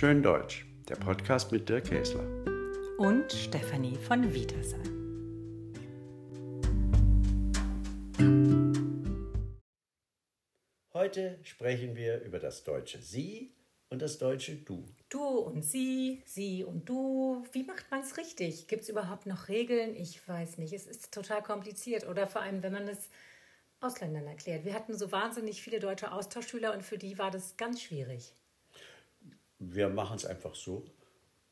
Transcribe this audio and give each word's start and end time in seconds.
Schön 0.00 0.22
Deutsch, 0.22 0.64
der 0.88 0.96
Podcast 0.96 1.52
mit 1.52 1.68
Dirk 1.68 1.84
Käsler. 1.84 2.24
Und 2.96 3.30
Stefanie 3.30 3.96
von 3.96 4.32
Vitasan. 4.32 4.80
Heute 10.94 11.38
sprechen 11.42 11.96
wir 11.96 12.22
über 12.22 12.38
das 12.38 12.64
deutsche 12.64 12.98
Sie 13.02 13.52
und 13.90 14.00
das 14.00 14.16
deutsche 14.16 14.56
Du. 14.56 14.86
Du 15.10 15.22
und 15.22 15.66
sie, 15.66 16.22
sie 16.24 16.64
und 16.64 16.88
du. 16.88 17.44
Wie 17.52 17.64
macht 17.64 17.90
man 17.90 18.00
es 18.00 18.16
richtig? 18.16 18.68
Gibt 18.68 18.84
es 18.84 18.88
überhaupt 18.88 19.26
noch 19.26 19.48
Regeln? 19.48 19.94
Ich 19.94 20.26
weiß 20.26 20.56
nicht. 20.56 20.72
Es 20.72 20.86
ist 20.86 21.12
total 21.12 21.42
kompliziert. 21.42 22.08
Oder 22.08 22.26
vor 22.26 22.40
allem, 22.40 22.62
wenn 22.62 22.72
man 22.72 22.88
es 22.88 23.10
Ausländern 23.80 24.26
erklärt. 24.26 24.64
Wir 24.64 24.72
hatten 24.72 24.96
so 24.96 25.12
wahnsinnig 25.12 25.60
viele 25.60 25.78
deutsche 25.78 26.10
Austauschschüler 26.10 26.72
und 26.72 26.82
für 26.82 26.96
die 26.96 27.18
war 27.18 27.30
das 27.30 27.58
ganz 27.58 27.82
schwierig. 27.82 28.34
Wir 29.60 29.88
machen 29.88 30.16
es 30.16 30.26
einfach 30.26 30.54
so. 30.54 30.84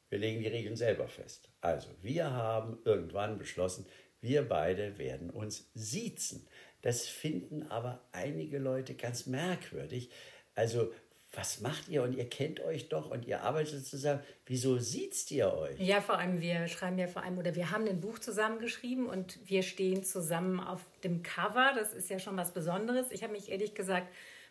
Wir 0.08 0.18
legen 0.18 0.40
die 0.40 0.48
Regeln 0.48 0.76
selber 0.76 1.06
fest. 1.06 1.48
Also, 1.60 1.90
wir 2.00 2.30
haben 2.32 2.78
irgendwann 2.84 3.38
beschlossen, 3.38 3.86
wir 4.20 4.48
beide 4.48 4.98
werden 4.98 5.30
uns 5.30 5.70
siezen. 5.74 6.48
Das 6.82 7.06
finden 7.06 7.64
aber 7.64 8.02
einige 8.12 8.58
Leute 8.58 8.94
ganz 8.94 9.26
merkwürdig. 9.26 10.10
Also, 10.54 10.90
was 11.32 11.60
macht 11.60 11.88
ihr 11.88 12.02
und 12.02 12.14
ihr 12.14 12.28
kennt 12.28 12.60
euch 12.60 12.88
doch 12.88 13.10
und 13.10 13.26
ihr 13.26 13.42
arbeitet 13.42 13.86
zusammen. 13.86 14.22
Wieso 14.46 14.78
siezt 14.78 15.30
ihr 15.30 15.52
euch? 15.52 15.78
Ja, 15.78 16.00
vor 16.00 16.18
allem, 16.18 16.40
wir 16.40 16.66
schreiben 16.68 16.98
ja 16.98 17.06
vor 17.06 17.22
allem, 17.22 17.36
oder 17.36 17.54
wir 17.54 17.70
haben 17.70 17.86
ein 17.86 18.00
Buch 18.00 18.18
zusammengeschrieben 18.18 19.06
und 19.06 19.38
wir 19.44 19.62
stehen 19.62 20.02
zusammen 20.04 20.58
auf 20.58 20.80
dem 21.04 21.22
Cover. 21.22 21.72
Das 21.76 21.92
ist 21.92 22.08
ja 22.08 22.18
schon 22.18 22.36
was 22.38 22.54
Besonderes. 22.54 23.10
Ich 23.10 23.22
habe 23.22 23.34
mich 23.34 23.50
ehrlich 23.50 23.74
gesagt 23.74 24.08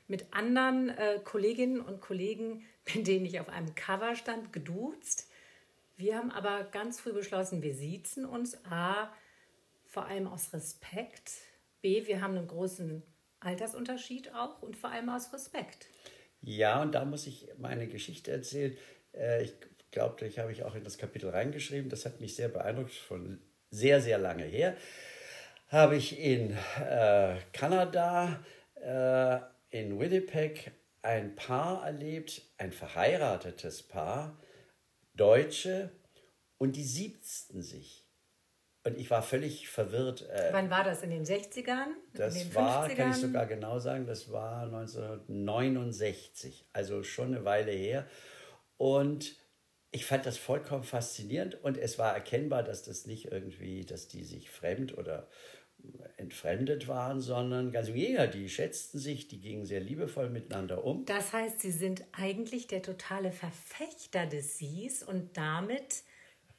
mit 0.07 0.33
anderen 0.33 0.89
äh, 0.89 1.19
Kolleginnen 1.23 1.81
und 1.81 2.01
Kollegen, 2.01 2.65
mit 2.93 3.07
denen 3.07 3.25
ich 3.25 3.39
auf 3.39 3.49
einem 3.49 3.75
Cover 3.75 4.15
stand, 4.15 4.53
geduzt. 4.53 5.29
Wir 5.95 6.17
haben 6.17 6.31
aber 6.31 6.63
ganz 6.65 6.99
früh 6.99 7.13
beschlossen, 7.13 7.61
wir 7.63 7.73
siezen 7.73 8.25
uns. 8.25 8.63
A, 8.65 9.11
vor 9.87 10.05
allem 10.05 10.27
aus 10.27 10.53
Respekt. 10.53 11.31
B, 11.81 12.05
wir 12.05 12.21
haben 12.21 12.37
einen 12.37 12.47
großen 12.47 13.01
Altersunterschied 13.39 14.33
auch 14.33 14.61
und 14.61 14.75
vor 14.75 14.91
allem 14.91 15.09
aus 15.09 15.33
Respekt. 15.33 15.87
Ja, 16.41 16.81
und 16.81 16.93
da 16.93 17.03
muss 17.05 17.27
ich 17.27 17.47
meine 17.57 17.87
Geschichte 17.87 18.31
erzählen. 18.31 18.77
Äh, 19.13 19.43
ich 19.43 19.53
glaube, 19.91 20.25
ich 20.27 20.39
habe 20.39 20.51
ich 20.51 20.63
auch 20.63 20.75
in 20.75 20.83
das 20.83 20.97
Kapitel 20.97 21.29
reingeschrieben. 21.29 21.89
Das 21.89 22.05
hat 22.05 22.21
mich 22.21 22.35
sehr 22.35 22.49
beeindruckt, 22.49 22.93
von 22.93 23.41
sehr, 23.71 24.01
sehr 24.01 24.17
lange 24.17 24.43
her. 24.43 24.75
Habe 25.69 25.97
ich 25.97 26.19
in 26.19 26.51
äh, 26.79 27.37
Kanada, 27.53 28.43
äh, 28.75 29.39
in 29.69 29.99
Winnipeg, 29.99 30.71
ein 31.01 31.35
Paar 31.35 31.85
erlebt, 31.85 32.41
ein 32.57 32.71
verheiratetes 32.71 33.83
Paar, 33.83 34.39
Deutsche, 35.13 35.91
und 36.57 36.75
die 36.75 36.83
siebten 36.83 37.61
sich. 37.61 38.03
Und 38.83 38.97
ich 38.97 39.11
war 39.11 39.21
völlig 39.21 39.67
verwirrt. 39.67 40.27
Äh, 40.29 40.49
Wann 40.53 40.69
war 40.69 40.83
das? 40.83 41.03
In 41.03 41.09
den 41.09 41.25
60ern? 41.25 41.87
Das 42.13 42.35
den 42.35 42.55
war, 42.55 42.87
kann 42.89 43.11
ich 43.11 43.17
sogar 43.17 43.45
genau 43.45 43.79
sagen, 43.79 44.07
das 44.07 44.31
war 44.31 44.63
1969, 44.63 46.65
also 46.71 47.03
schon 47.03 47.35
eine 47.35 47.43
Weile 47.43 47.73
her. 47.73 48.07
Und 48.77 49.35
ich 49.91 50.05
fand 50.05 50.25
das 50.25 50.37
vollkommen 50.37 50.83
faszinierend 50.83 51.61
und 51.63 51.77
es 51.77 51.99
war 51.99 52.13
erkennbar, 52.13 52.63
dass 52.63 52.83
das 52.83 53.05
nicht 53.05 53.31
irgendwie, 53.31 53.85
dass 53.85 54.07
die 54.07 54.23
sich 54.23 54.49
fremd 54.49 54.97
oder 54.97 55.27
entfremdet 56.17 56.87
waren, 56.87 57.21
sondern 57.21 57.71
ganz 57.71 57.87
im 57.89 57.95
Gegenteil, 57.95 58.29
die 58.29 58.49
schätzten 58.49 58.99
sich, 58.99 59.27
die 59.27 59.39
gingen 59.39 59.65
sehr 59.65 59.79
liebevoll 59.79 60.29
miteinander 60.29 60.83
um. 60.83 61.05
Das 61.05 61.31
heißt, 61.31 61.61
sie 61.61 61.71
sind 61.71 62.03
eigentlich 62.11 62.67
der 62.67 62.81
totale 62.81 63.31
Verfechter 63.31 64.25
des 64.25 64.57
Sies 64.57 65.03
und 65.03 65.37
damit 65.37 66.03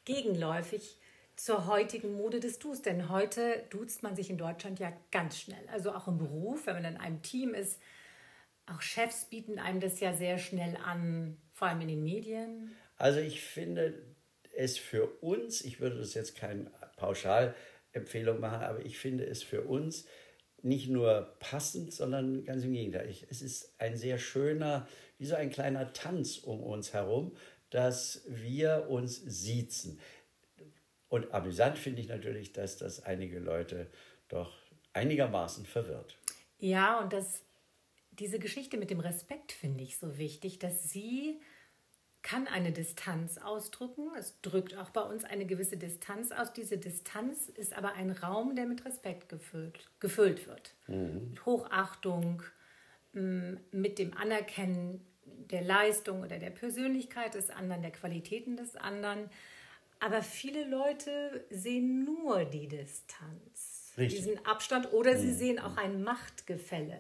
gegenläufig 0.05 0.99
zur 1.37 1.67
heutigen 1.67 2.15
Mode 2.15 2.41
des 2.41 2.59
Dus. 2.59 2.83
Denn 2.83 3.09
heute 3.09 3.65
duzt 3.71 4.03
man 4.03 4.17
sich 4.17 4.31
in 4.31 4.39
Deutschland 4.39 4.79
ja 4.79 4.93
ganz 5.11 5.39
schnell. 5.39 5.69
Also 5.73 5.93
auch 5.93 6.09
im 6.09 6.19
Beruf, 6.19 6.67
wenn 6.67 6.75
man 6.77 6.85
in 6.85 6.97
einem 6.97 7.23
Team 7.23 7.55
ist. 7.55 7.81
Auch 8.67 8.81
Chefs 8.81 9.27
bieten 9.27 9.59
einem 9.59 9.81
das 9.81 10.01
ja 10.01 10.13
sehr 10.13 10.39
schnell 10.39 10.77
an, 10.77 11.37
vor 11.53 11.69
allem 11.69 11.81
in 11.81 11.89
den 11.89 12.05
Medien. 12.05 12.75
Also 12.97 13.21
ich 13.21 13.43
finde 13.43 14.03
es 14.55 14.79
für 14.79 15.07
uns, 15.21 15.63
ich 15.63 15.81
würde 15.81 15.99
das 15.99 16.15
jetzt 16.15 16.37
kein 16.37 16.71
Pauschalempfehlung 17.93 18.41
machen, 18.41 18.63
aber 18.63 18.85
ich 18.85 18.99
finde 18.99 19.25
es 19.25 19.43
für 19.43 19.63
uns 19.63 20.07
nicht 20.63 20.89
nur 20.89 21.37
passend, 21.39 21.93
sondern 21.93 22.45
ganz 22.45 22.65
im 22.65 22.73
Gegenteil. 22.73 23.09
Ich, 23.09 23.27
es 23.31 23.43
ist 23.43 23.75
ein 23.81 23.97
sehr 23.97 24.19
schöner, 24.19 24.89
wie 25.19 25.27
so 25.27 25.37
ein 25.37 25.51
kleiner 25.51 25.93
Tanz 25.93 26.39
um 26.39 26.63
uns 26.63 26.93
herum, 26.93 27.37
dass 27.71 28.23
wir 28.27 28.87
uns 28.89 29.17
siezen. 29.17 30.01
Und 31.09 31.33
amüsant 31.33 31.79
finde 31.79 32.01
ich 32.03 32.09
natürlich, 32.09 32.53
dass 32.53 32.77
das 32.77 33.05
einige 33.05 33.39
Leute 33.39 33.89
doch 34.29 34.53
einigermaßen 34.93 35.65
verwirrt. 35.65 36.19
Ja, 36.59 37.01
und 37.01 37.13
das, 37.13 37.43
diese 38.11 38.39
Geschichte 38.39 38.79
mit 38.79 38.91
dem 38.91 39.01
Respekt 39.01 39.53
finde 39.53 39.85
ich 39.85 39.97
so 39.97 40.19
wichtig, 40.19 40.59
dass 40.59 40.91
sie 40.91 41.41
kann 42.23 42.47
eine 42.47 42.73
Distanz 42.73 43.39
ausdrücken. 43.39 44.11
Es 44.19 44.41
drückt 44.43 44.77
auch 44.77 44.91
bei 44.91 45.03
uns 45.03 45.25
eine 45.25 45.47
gewisse 45.47 45.77
Distanz 45.77 46.33
aus. 46.33 46.53
Diese 46.53 46.79
Distanz 46.79 47.49
ist 47.49 47.77
aber 47.77 47.95
ein 47.95 48.11
Raum, 48.11 48.57
der 48.57 48.67
mit 48.67 48.85
Respekt 48.85 49.29
gefüllt, 49.29 49.89
gefüllt 50.01 50.47
wird. 50.47 50.75
Mhm. 50.87 51.31
Mit 51.31 51.47
Hochachtung, 51.47 52.43
mit 53.13 53.99
dem 53.99 54.17
Anerkennen 54.17 55.05
der 55.25 55.63
Leistung 55.63 56.23
oder 56.23 56.39
der 56.39 56.51
Persönlichkeit 56.51 57.35
des 57.35 57.51
anderen, 57.51 57.83
der 57.83 57.91
Qualitäten 57.91 58.57
des 58.57 58.77
anderen. 58.77 59.31
Aber 60.01 60.23
viele 60.23 60.65
Leute 60.69 61.45
sehen 61.51 62.05
nur 62.05 62.45
die 62.45 62.69
Distanz, 62.69 63.93
Richtig. 63.97 64.25
diesen 64.25 64.47
Abstand 64.47 64.93
oder 64.93 65.17
sie 65.17 65.29
mhm. 65.29 65.37
sehen 65.37 65.59
auch 65.59 65.77
ein 65.77 66.03
Machtgefälle. 66.03 66.99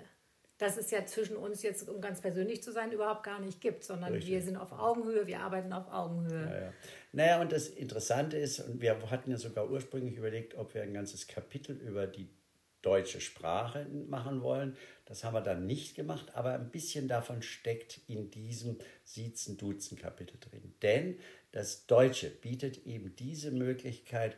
Das 0.58 0.76
es 0.76 0.90
ja 0.90 1.06
zwischen 1.06 1.36
uns 1.36 1.62
jetzt, 1.62 1.88
um 1.88 2.00
ganz 2.00 2.20
persönlich 2.20 2.62
zu 2.62 2.72
sein, 2.72 2.90
überhaupt 2.90 3.22
gar 3.22 3.40
nicht 3.40 3.60
gibt, 3.60 3.84
sondern 3.84 4.12
Richtig. 4.12 4.30
wir 4.30 4.42
sind 4.42 4.56
auf 4.56 4.72
Augenhöhe, 4.72 5.26
wir 5.26 5.40
arbeiten 5.40 5.72
auf 5.72 5.90
Augenhöhe. 5.90 6.46
Ja, 6.46 6.60
ja. 6.60 6.72
Naja, 7.12 7.40
und 7.40 7.52
das 7.52 7.68
Interessante 7.68 8.36
ist, 8.36 8.60
und 8.60 8.80
wir 8.80 8.98
hatten 9.10 9.30
ja 9.30 9.36
sogar 9.36 9.70
ursprünglich 9.70 10.16
überlegt, 10.16 10.56
ob 10.56 10.74
wir 10.74 10.82
ein 10.82 10.92
ganzes 10.92 11.28
Kapitel 11.28 11.76
über 11.76 12.06
die 12.06 12.28
deutsche 12.82 13.20
Sprache 13.20 13.86
machen 14.08 14.42
wollen. 14.42 14.76
Das 15.04 15.24
haben 15.24 15.34
wir 15.34 15.40
dann 15.40 15.66
nicht 15.66 15.94
gemacht, 15.94 16.34
aber 16.34 16.54
ein 16.54 16.70
bisschen 16.70 17.08
davon 17.08 17.42
steckt 17.42 18.00
in 18.06 18.30
diesem 18.30 18.78
Siezen-Duzen-Kapitel 19.04 20.38
drin. 20.40 20.74
Denn 20.82 21.18
das 21.52 21.86
Deutsche 21.86 22.30
bietet 22.30 22.86
eben 22.86 23.14
diese 23.16 23.50
Möglichkeit 23.50 24.36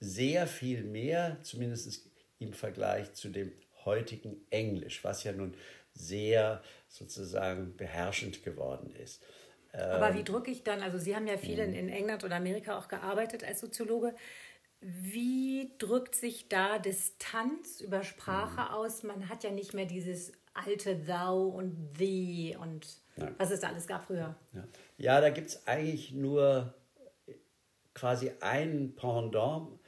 sehr 0.00 0.46
viel 0.46 0.84
mehr, 0.84 1.38
zumindest 1.42 2.08
im 2.38 2.52
Vergleich 2.52 3.12
zu 3.14 3.28
dem 3.28 3.52
heutigen 3.84 4.46
Englisch, 4.50 5.04
was 5.04 5.24
ja 5.24 5.32
nun 5.32 5.54
sehr 5.94 6.62
sozusagen 6.88 7.76
beherrschend 7.76 8.42
geworden 8.42 8.94
ist. 8.94 9.22
Aber 9.72 10.14
wie 10.14 10.18
ähm, 10.18 10.24
drücke 10.24 10.50
ich 10.50 10.64
dann, 10.64 10.82
also 10.82 10.98
Sie 10.98 11.16
haben 11.16 11.26
ja 11.26 11.38
viel 11.38 11.58
in, 11.58 11.72
in 11.72 11.88
England 11.88 12.24
oder 12.24 12.36
Amerika 12.36 12.78
auch 12.78 12.88
gearbeitet 12.88 13.42
als 13.42 13.60
Soziologe, 13.60 14.14
wie 14.80 15.72
drückt 15.78 16.14
sich 16.14 16.48
da 16.48 16.78
Distanz 16.78 17.80
über 17.80 18.02
Sprache 18.02 18.62
mhm. 18.62 18.74
aus? 18.74 19.02
Man 19.02 19.28
hat 19.28 19.44
ja 19.44 19.50
nicht 19.50 19.74
mehr 19.74 19.86
dieses 19.86 20.32
alte 20.54 21.04
Thou 21.06 21.46
und 21.46 21.94
Thee 21.96 22.56
und 22.60 22.86
ja. 23.16 23.30
was 23.38 23.50
es 23.50 23.60
da 23.60 23.68
alles 23.68 23.86
gab 23.86 24.04
früher. 24.04 24.34
Ja, 24.52 24.64
ja 24.98 25.20
da 25.20 25.30
gibt 25.30 25.48
es 25.48 25.66
eigentlich 25.66 26.12
nur 26.12 26.74
quasi 27.94 28.32
ein 28.40 28.94
Pendant 28.96 29.78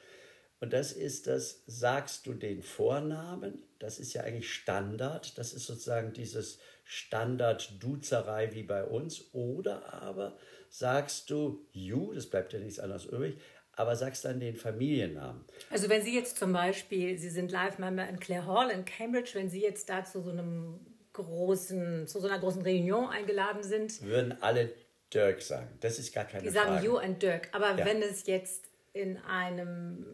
und 0.65 0.73
das 0.73 0.93
ist 0.93 1.27
das, 1.27 1.61
sagst 1.67 2.25
du 2.25 2.33
den 2.33 2.63
Vornamen, 2.63 3.61
das 3.77 3.99
ist 3.99 4.15
ja 4.15 4.23
eigentlich 4.23 4.51
Standard, 4.51 5.37
das 5.37 5.53
ist 5.53 5.67
sozusagen 5.67 6.11
dieses 6.11 6.57
Standard-Duzerei 6.85 8.51
wie 8.55 8.63
bei 8.63 8.83
uns, 8.83 9.25
oder 9.31 9.93
aber 9.93 10.35
sagst 10.69 11.29
du 11.29 11.63
you, 11.71 12.13
das 12.13 12.25
bleibt 12.25 12.51
ja 12.53 12.57
nichts 12.57 12.79
anderes 12.79 13.05
übrig, 13.05 13.37
aber 13.73 13.95
sagst 13.95 14.25
dann 14.25 14.39
den 14.39 14.55
Familiennamen. 14.55 15.45
Also 15.69 15.87
wenn 15.87 16.01
Sie 16.01 16.15
jetzt 16.15 16.37
zum 16.37 16.51
Beispiel, 16.51 17.15
Sie 17.19 17.29
sind 17.29 17.51
Live-Member 17.51 18.09
in 18.09 18.19
Clare 18.19 18.47
Hall 18.47 18.71
in 18.71 18.85
Cambridge, 18.85 19.33
wenn 19.35 19.51
Sie 19.51 19.61
jetzt 19.61 19.87
da 19.87 20.03
zu 20.03 20.19
so 20.23 20.31
einem 20.31 20.79
großen, 21.13 22.07
zu 22.07 22.19
so 22.21 22.27
einer 22.27 22.39
großen 22.39 22.63
Reunion 22.63 23.07
eingeladen 23.09 23.61
sind. 23.61 24.01
Würden 24.01 24.41
alle 24.41 24.73
Dirk 25.13 25.43
sagen. 25.43 25.77
Das 25.81 25.99
ist 25.99 26.11
gar 26.11 26.25
keine 26.25 26.41
Die 26.41 26.49
Frage. 26.49 26.69
Die 26.69 26.73
sagen 26.73 26.83
You 26.83 26.97
and 26.97 27.21
Dirk. 27.21 27.49
Aber 27.51 27.77
ja. 27.77 27.85
wenn 27.85 28.01
es 28.01 28.25
jetzt 28.25 28.71
in 28.93 29.17
einem 29.17 30.05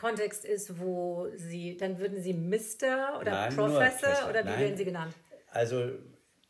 Kontext 0.00 0.46
ist, 0.46 0.80
wo 0.80 1.28
Sie, 1.36 1.76
dann 1.76 1.98
würden 1.98 2.22
Sie 2.22 2.32
Mr. 2.32 3.20
oder 3.20 3.30
Nein, 3.32 3.54
Professor 3.54 4.30
oder 4.30 4.42
wie 4.44 4.48
Nein. 4.48 4.60
werden 4.60 4.76
Sie 4.78 4.84
genannt? 4.86 5.14
Also 5.50 5.90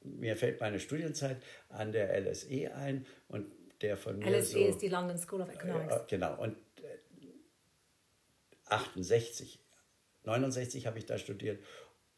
mir 0.02 0.36
fällt 0.36 0.60
meine 0.60 0.78
Studienzeit 0.78 1.38
an 1.68 1.90
der 1.90 2.18
LSE 2.20 2.72
ein 2.74 3.06
und 3.28 3.50
der 3.82 3.96
von 3.96 4.20
mir 4.20 4.30
LSE 4.30 4.52
so, 4.52 4.58
ist 4.58 4.82
die 4.82 4.88
London 4.88 5.18
School 5.18 5.40
of 5.40 5.52
Economics. 5.52 5.96
Äh, 5.96 6.00
genau 6.08 6.40
und 6.40 6.56
68, 8.66 9.56
äh, 9.56 10.26
69 10.28 10.86
habe 10.86 10.98
ich 11.00 11.06
da 11.06 11.18
studiert 11.18 11.60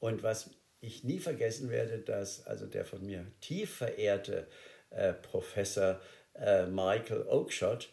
und 0.01 0.23
was 0.23 0.51
ich 0.81 1.03
nie 1.03 1.19
vergessen 1.19 1.71
werde, 1.71 1.99
dass 1.99 2.45
also 2.47 2.67
der 2.67 2.85
von 2.85 3.07
mir 3.07 3.25
tief 3.41 3.77
verehrte 3.77 4.49
äh, 4.91 5.15
Professor 5.15 5.99
äh, 6.35 6.67
Michael 6.67 7.23
Oakeshott, 7.23 7.91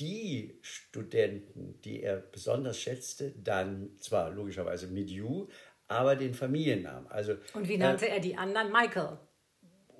die 0.00 0.58
Studenten, 0.62 1.80
die 1.82 2.02
er 2.02 2.16
besonders 2.16 2.78
schätzte, 2.80 3.32
dann 3.32 3.90
zwar 3.98 4.30
logischerweise 4.30 4.86
mit 4.86 5.10
You, 5.10 5.48
aber 5.88 6.16
den 6.16 6.34
Familiennamen. 6.34 7.10
Also, 7.10 7.34
Und 7.54 7.68
wie 7.68 7.78
nannte 7.78 8.06
äh, 8.06 8.14
er 8.14 8.20
die 8.20 8.36
anderen? 8.36 8.70
Michael. 8.70 9.18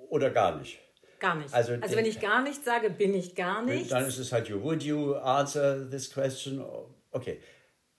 Oder 0.09 0.31
gar 0.31 0.59
nicht. 0.59 0.79
Gar 1.19 1.37
nicht. 1.37 1.53
Also, 1.53 1.73
also 1.73 1.87
den, 1.87 1.97
wenn 1.97 2.07
ich 2.07 2.21
gar 2.21 2.43
nicht 2.43 2.65
sage, 2.65 2.91
bin 2.91 3.15
ich 3.15 3.35
gar 3.35 3.63
nicht. 3.63 3.91
Dann 3.91 4.07
ist 4.07 4.19
es 4.19 4.33
halt 4.33 4.49
you. 4.49 4.63
Would 4.63 4.83
you 4.83 5.15
answer 5.15 5.89
this 5.91 6.13
question? 6.13 6.65
Okay. 7.11 7.41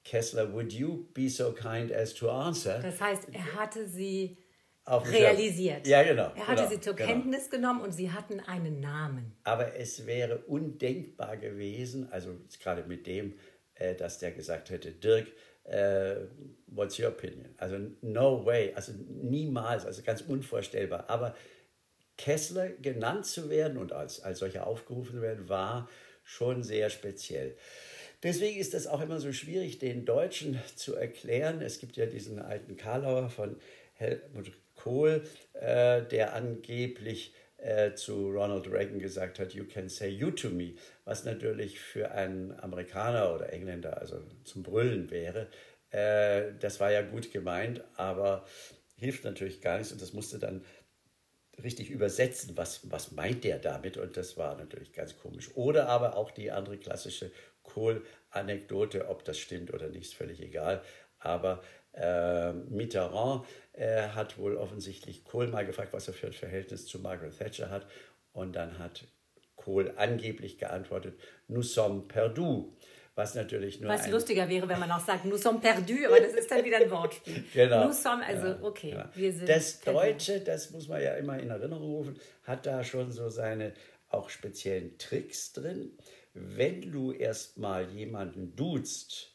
Kessler, 0.05 0.51
would 0.53 0.71
you 0.71 1.07
be 1.13 1.29
so 1.29 1.51
kind 1.51 1.91
as 1.91 2.13
to 2.13 2.31
answer? 2.31 2.79
Das 2.79 3.01
heißt, 3.01 3.27
er 3.31 3.53
hatte 3.55 3.87
sie 3.87 4.37
realisiert. 4.89 5.87
Ja, 5.87 6.03
genau. 6.03 6.31
Er 6.35 6.47
hatte 6.47 6.63
genau, 6.63 6.69
sie 6.69 6.81
zur 6.81 6.95
genau. 6.95 7.09
Kenntnis 7.09 7.49
genommen 7.49 7.81
und 7.81 7.91
sie 7.91 8.11
hatten 8.11 8.39
einen 8.39 8.79
Namen. 8.79 9.33
Aber 9.43 9.75
es 9.75 10.05
wäre 10.05 10.39
undenkbar 10.39 11.37
gewesen, 11.37 12.11
also 12.11 12.35
gerade 12.61 12.83
mit 12.83 13.07
dem, 13.07 13.35
äh, 13.75 13.95
dass 13.95 14.19
der 14.19 14.31
gesagt 14.31 14.69
hätte, 14.69 14.91
Dirk, 14.91 15.27
uh, 15.65 16.27
what's 16.67 16.99
your 16.99 17.09
opinion? 17.09 17.53
Also 17.57 17.77
no 18.01 18.45
way, 18.45 18.73
also 18.75 18.93
niemals, 19.07 19.85
also 19.85 20.01
ganz 20.01 20.21
unvorstellbar. 20.21 21.09
Aber 21.09 21.35
Kessler 22.17 22.69
genannt 22.69 23.25
zu 23.25 23.49
werden 23.49 23.77
und 23.77 23.93
als, 23.93 24.21
als 24.21 24.39
solcher 24.39 24.67
aufgerufen 24.67 25.15
zu 25.15 25.21
werden, 25.21 25.47
war 25.47 25.89
schon 26.23 26.63
sehr 26.63 26.89
speziell. 26.89 27.55
Deswegen 28.21 28.59
ist 28.59 28.73
es 28.73 28.87
auch 28.87 29.01
immer 29.01 29.19
so 29.19 29.31
schwierig, 29.31 29.79
den 29.79 30.05
Deutschen 30.05 30.59
zu 30.75 30.95
erklären. 30.95 31.61
Es 31.61 31.79
gibt 31.79 31.95
ja 31.95 32.05
diesen 32.05 32.39
alten 32.39 32.75
Karlauer 32.75 33.29
von 33.29 33.55
Helmut 33.93 34.51
Kohl, 34.79 35.23
äh, 35.53 36.03
der 36.03 36.33
angeblich 36.33 37.33
äh, 37.57 37.93
zu 37.93 38.29
Ronald 38.31 38.71
Reagan 38.71 38.99
gesagt 38.99 39.39
hat, 39.39 39.53
you 39.53 39.65
can 39.65 39.89
say 39.89 40.07
you 40.07 40.31
to 40.31 40.49
me, 40.49 40.75
was 41.05 41.25
natürlich 41.25 41.79
für 41.79 42.11
einen 42.11 42.57
Amerikaner 42.59 43.35
oder 43.35 43.51
Engländer 43.51 43.99
also 43.99 44.21
zum 44.45 44.63
Brüllen 44.63 45.11
wäre. 45.11 45.47
Äh, 45.91 46.53
das 46.59 46.79
war 46.79 46.91
ja 46.91 47.01
gut 47.01 47.31
gemeint, 47.31 47.83
aber 47.95 48.45
hilft 48.95 49.23
natürlich 49.23 49.61
gar 49.61 49.77
nichts 49.77 49.91
und 49.91 50.01
das 50.01 50.13
musste 50.13 50.39
dann 50.39 50.63
richtig 51.61 51.89
übersetzen, 51.89 52.55
was, 52.55 52.89
was 52.89 53.11
meint 53.11 53.43
der 53.43 53.59
damit 53.59 53.97
und 53.97 54.15
das 54.15 54.37
war 54.37 54.55
natürlich 54.55 54.93
ganz 54.93 55.17
komisch. 55.17 55.55
Oder 55.55 55.89
aber 55.89 56.15
auch 56.15 56.31
die 56.31 56.51
andere 56.51 56.77
klassische 56.77 57.31
Kohl-Anekdote, 57.63 59.09
ob 59.09 59.25
das 59.25 59.37
stimmt 59.37 59.73
oder 59.73 59.89
nicht, 59.89 60.03
ist 60.03 60.15
völlig 60.15 60.41
egal. 60.41 60.81
Aber 61.19 61.61
äh, 61.99 62.53
Mitterrand 62.53 63.45
äh, 63.73 64.09
hat 64.09 64.37
wohl 64.37 64.57
offensichtlich 64.57 65.23
Kohl 65.23 65.47
mal 65.47 65.65
gefragt, 65.65 65.93
was 65.93 66.07
er 66.07 66.13
für 66.13 66.27
ein 66.27 66.33
Verhältnis 66.33 66.85
zu 66.85 66.99
Margaret 66.99 67.37
Thatcher 67.37 67.69
hat. 67.69 67.87
Und 68.31 68.55
dann 68.55 68.79
hat 68.79 69.05
Kohl 69.55 69.93
angeblich 69.97 70.57
geantwortet, 70.57 71.19
nous 71.47 71.73
sommes 71.73 72.07
perdus. 72.07 72.65
Was 73.15 73.35
natürlich 73.35 73.81
nur. 73.81 73.91
Was 73.91 74.09
lustiger 74.09 74.47
wäre, 74.47 74.69
wenn 74.69 74.79
man 74.79 74.89
auch 74.91 75.05
sagt, 75.05 75.25
nous 75.25 75.41
sommes 75.41 75.59
perdus, 75.59 76.05
aber 76.05 76.21
das 76.21 76.33
ist 76.33 76.49
dann 76.49 76.63
wieder 76.63 76.77
ein 76.77 76.89
Wortspiel. 76.89 77.43
genau. 77.53 77.87
Nous 77.87 78.01
sommes, 78.01 78.25
also, 78.25 78.65
okay. 78.65 78.91
Ja. 78.91 79.11
Wir 79.13 79.33
sind 79.33 79.49
das 79.49 79.73
perdus. 79.73 80.01
Deutsche, 80.01 80.39
das 80.39 80.71
muss 80.71 80.87
man 80.87 81.01
ja 81.01 81.15
immer 81.15 81.37
in 81.37 81.49
Erinnerung 81.49 81.91
rufen, 81.91 82.19
hat 82.43 82.65
da 82.65 82.81
schon 82.81 83.11
so 83.11 83.29
seine 83.29 83.73
auch 84.07 84.29
speziellen 84.29 84.97
Tricks 84.97 85.51
drin 85.51 85.97
wenn 86.33 86.91
du 86.91 87.11
erstmal 87.11 87.89
jemanden 87.91 88.55
duzt, 88.55 89.28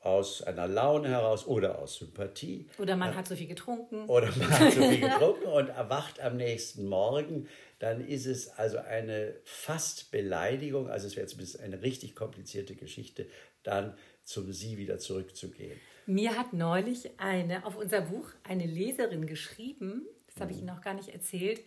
aus 0.00 0.42
einer 0.42 0.66
Laune 0.66 1.08
heraus 1.08 1.46
oder 1.46 1.78
aus 1.78 1.96
Sympathie. 1.96 2.66
Oder 2.78 2.96
man 2.96 3.14
hat 3.14 3.26
so 3.26 3.36
viel 3.36 3.48
getrunken. 3.48 4.06
Oder 4.06 4.28
man 4.36 4.50
hat 4.50 4.72
so 4.72 4.80
viel 4.80 5.00
getrunken 5.08 5.46
und 5.46 5.68
erwacht 5.68 6.20
am 6.20 6.36
nächsten 6.36 6.86
Morgen, 6.88 7.48
dann 7.78 8.06
ist 8.06 8.26
es 8.26 8.48
also 8.58 8.78
eine 8.78 9.34
fast 9.44 10.10
Beleidigung, 10.10 10.88
also 10.88 11.06
es 11.06 11.16
wäre 11.16 11.26
zumindest 11.26 11.60
eine 11.60 11.82
richtig 11.82 12.14
komplizierte 12.14 12.74
Geschichte, 12.74 13.26
dann 13.62 13.94
zum 14.24 14.52
Sie 14.52 14.78
wieder 14.78 14.98
zurückzugehen. 14.98 15.78
Mir 16.06 16.36
hat 16.36 16.52
neulich 16.52 17.10
eine 17.18 17.66
auf 17.66 17.76
unser 17.76 18.00
Buch 18.00 18.28
eine 18.42 18.66
Leserin 18.66 19.26
geschrieben, 19.26 20.06
das 20.26 20.40
habe 20.40 20.52
ich 20.52 20.58
mhm. 20.58 20.68
Ihnen 20.68 20.76
noch 20.76 20.82
gar 20.82 20.94
nicht 20.94 21.10
erzählt, 21.10 21.60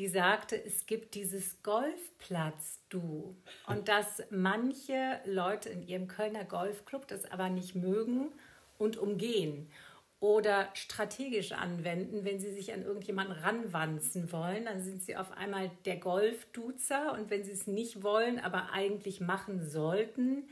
die 0.00 0.08
sagte, 0.08 0.56
es 0.56 0.86
gibt 0.86 1.14
dieses 1.14 1.62
Golfplatz-Du 1.62 3.36
und 3.66 3.88
dass 3.88 4.22
manche 4.30 5.20
Leute 5.26 5.68
in 5.68 5.86
ihrem 5.86 6.08
Kölner 6.08 6.46
Golfclub 6.46 7.06
das 7.06 7.30
aber 7.30 7.50
nicht 7.50 7.74
mögen 7.74 8.32
und 8.78 8.96
umgehen 8.96 9.70
oder 10.18 10.70
strategisch 10.72 11.52
anwenden, 11.52 12.24
wenn 12.24 12.40
sie 12.40 12.50
sich 12.50 12.72
an 12.72 12.82
irgendjemanden 12.82 13.36
ranwanzen 13.36 14.32
wollen, 14.32 14.64
dann 14.64 14.80
sind 14.80 15.02
sie 15.02 15.18
auf 15.18 15.32
einmal 15.32 15.70
der 15.84 15.98
Golfduzer 15.98 17.12
und 17.12 17.28
wenn 17.28 17.44
sie 17.44 17.52
es 17.52 17.66
nicht 17.66 18.02
wollen, 18.02 18.38
aber 18.38 18.72
eigentlich 18.72 19.20
machen 19.20 19.68
sollten, 19.68 20.48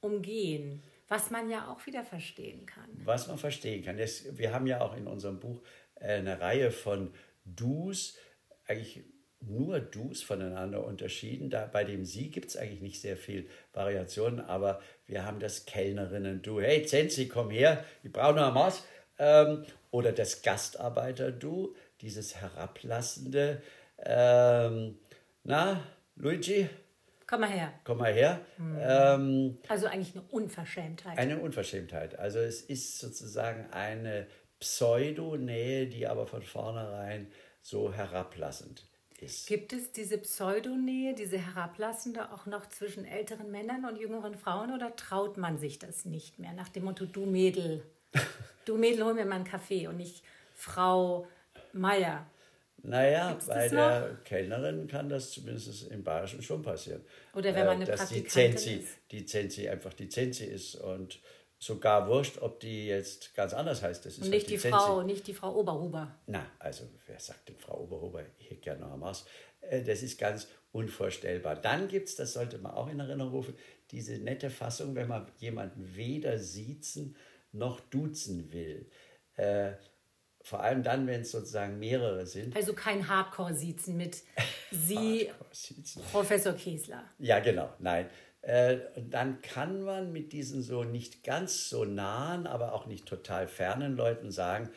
umgehen. 0.00 0.82
Was 1.06 1.30
man 1.30 1.50
ja 1.50 1.68
auch 1.68 1.86
wieder 1.86 2.02
verstehen 2.02 2.66
kann. 2.66 2.88
Was 3.04 3.28
man 3.28 3.38
verstehen 3.38 3.84
kann. 3.84 3.96
Wir 3.96 4.52
haben 4.52 4.66
ja 4.66 4.80
auch 4.80 4.96
in 4.96 5.06
unserem 5.06 5.38
Buch 5.38 5.62
eine 6.00 6.40
Reihe 6.40 6.72
von 6.72 7.12
Dus, 7.44 8.16
eigentlich 8.70 9.04
nur 9.40 9.80
Dus 9.80 10.22
voneinander 10.22 10.84
unterschieden. 10.84 11.50
Da, 11.50 11.66
bei 11.66 11.84
dem 11.84 12.04
Sie 12.04 12.30
gibt 12.30 12.50
es 12.50 12.56
eigentlich 12.56 12.82
nicht 12.82 13.00
sehr 13.00 13.16
viel 13.16 13.48
Variationen, 13.72 14.40
aber 14.40 14.80
wir 15.06 15.24
haben 15.24 15.40
das 15.40 15.66
Kellnerinnen-Du. 15.66 16.60
Hey, 16.60 16.84
Zenzi, 16.84 17.28
komm 17.28 17.50
her, 17.50 17.84
ich 18.02 18.12
brauche 18.12 18.34
noch 18.34 18.54
was. 18.54 18.84
Ähm, 19.18 19.64
oder 19.90 20.12
das 20.12 20.42
Gastarbeiter-Du, 20.42 21.74
dieses 22.00 22.36
herablassende. 22.36 23.62
Ähm, 23.98 24.98
na, 25.42 25.82
Luigi? 26.16 26.68
Komm 27.26 27.40
mal 27.40 27.50
her. 27.50 27.72
Komm 27.84 27.98
mal 27.98 28.12
her. 28.12 28.40
Mhm. 28.58 28.78
Ähm, 28.80 29.58
also 29.68 29.86
eigentlich 29.86 30.14
eine 30.14 30.24
Unverschämtheit. 30.30 31.18
Eine 31.18 31.38
Unverschämtheit. 31.38 32.18
Also 32.18 32.40
es 32.40 32.60
ist 32.60 32.98
sozusagen 32.98 33.70
eine 33.70 34.26
Pseudonähe, 34.58 35.86
die 35.86 36.06
aber 36.06 36.26
von 36.26 36.42
vornherein 36.42 37.28
so 37.62 37.92
herablassend 37.92 38.84
ist. 39.20 39.46
Gibt 39.46 39.72
es 39.72 39.92
diese 39.92 40.18
Pseudonähe, 40.18 41.14
diese 41.14 41.38
herablassende 41.38 42.32
auch 42.32 42.46
noch 42.46 42.68
zwischen 42.68 43.04
älteren 43.04 43.50
Männern 43.50 43.84
und 43.84 43.98
jüngeren 43.98 44.34
Frauen 44.36 44.72
oder 44.72 44.96
traut 44.96 45.36
man 45.36 45.58
sich 45.58 45.78
das 45.78 46.04
nicht 46.04 46.38
mehr 46.38 46.52
nach 46.52 46.68
dem 46.68 46.84
Motto, 46.84 47.06
du 47.06 47.26
Mädel, 47.26 47.84
du 48.64 48.76
Mädel, 48.76 49.04
hol 49.04 49.14
mir 49.14 49.24
mal 49.24 49.36
einen 49.36 49.44
Kaffee 49.44 49.86
und 49.86 49.96
nicht 49.96 50.22
Frau 50.54 51.26
Meier? 51.72 52.26
Naja, 52.82 53.38
bei 53.46 53.68
der 53.68 54.16
Kellnerin 54.24 54.86
kann 54.86 55.10
das 55.10 55.32
zumindest 55.32 55.90
im 55.90 56.02
Bayerischen 56.02 56.42
schon 56.42 56.62
passieren. 56.62 57.02
Oder 57.34 57.54
wenn 57.54 57.66
man 57.66 57.76
eine 57.76 57.84
äh, 57.84 57.88
dass 57.88 58.00
Praktikantin 58.08 58.22
die 58.22 58.56
Zensi, 58.56 58.74
ist. 58.76 58.98
die 59.10 59.24
Zensi 59.26 59.68
einfach 59.68 59.92
die 59.92 60.08
Zensi 60.08 60.44
ist 60.44 60.76
und 60.76 61.20
sogar 61.60 62.08
wurscht, 62.08 62.38
ob 62.40 62.58
die 62.58 62.86
jetzt 62.86 63.34
ganz 63.34 63.52
anders 63.52 63.82
heißt. 63.82 64.04
Das 64.04 64.14
ist 64.14 64.24
und 64.24 64.30
nicht 64.30 64.48
halt 64.48 64.50
die, 64.50 64.62
die 64.62 64.70
Frau, 64.70 65.02
nicht 65.02 65.26
die 65.26 65.34
Frau 65.34 65.54
Oberhuber. 65.54 66.18
Na, 66.26 66.44
also 66.58 66.84
wer 67.06 67.20
sagt 67.20 67.48
denn 67.48 67.58
Frau 67.58 67.82
Oberhuber? 67.82 68.24
Ich 68.38 68.60
gerne 68.62 68.80
noch 68.80 68.96
Maus. 68.96 69.26
Äh, 69.60 69.82
das 69.82 70.02
ist 70.02 70.18
ganz 70.18 70.48
unvorstellbar. 70.72 71.56
Dann 71.56 71.86
gibt 71.86 72.08
es, 72.08 72.16
das 72.16 72.32
sollte 72.32 72.58
man 72.58 72.72
auch 72.72 72.88
in 72.88 72.98
Erinnerung 72.98 73.32
rufen, 73.32 73.54
diese 73.90 74.18
nette 74.18 74.48
Fassung, 74.48 74.94
wenn 74.94 75.08
man 75.08 75.30
jemanden 75.38 75.94
weder 75.94 76.38
siezen 76.38 77.16
noch 77.52 77.80
duzen 77.80 78.52
will. 78.52 78.90
Äh, 79.34 79.72
vor 80.42 80.60
allem 80.60 80.82
dann, 80.82 81.06
wenn 81.06 81.20
es 81.20 81.32
sozusagen 81.32 81.78
mehrere 81.78 82.26
sind. 82.26 82.56
Also 82.56 82.72
kein 82.72 83.06
Hardcore-Siezen 83.06 83.96
mit 83.98 84.22
Sie, 84.70 85.30
Professor 86.10 86.54
Kiesler. 86.54 87.04
Ja, 87.18 87.40
genau, 87.40 87.68
nein. 87.78 88.08
Äh, 88.42 88.78
dann 88.96 89.42
kann 89.42 89.82
man 89.82 90.12
mit 90.12 90.32
diesen 90.32 90.62
so 90.62 90.84
nicht 90.84 91.24
ganz 91.24 91.68
so 91.68 91.84
nahen, 91.84 92.46
aber 92.46 92.72
auch 92.72 92.86
nicht 92.86 93.06
total 93.06 93.46
fernen 93.46 93.96
Leuten 93.96 94.30
sagen, 94.30 94.70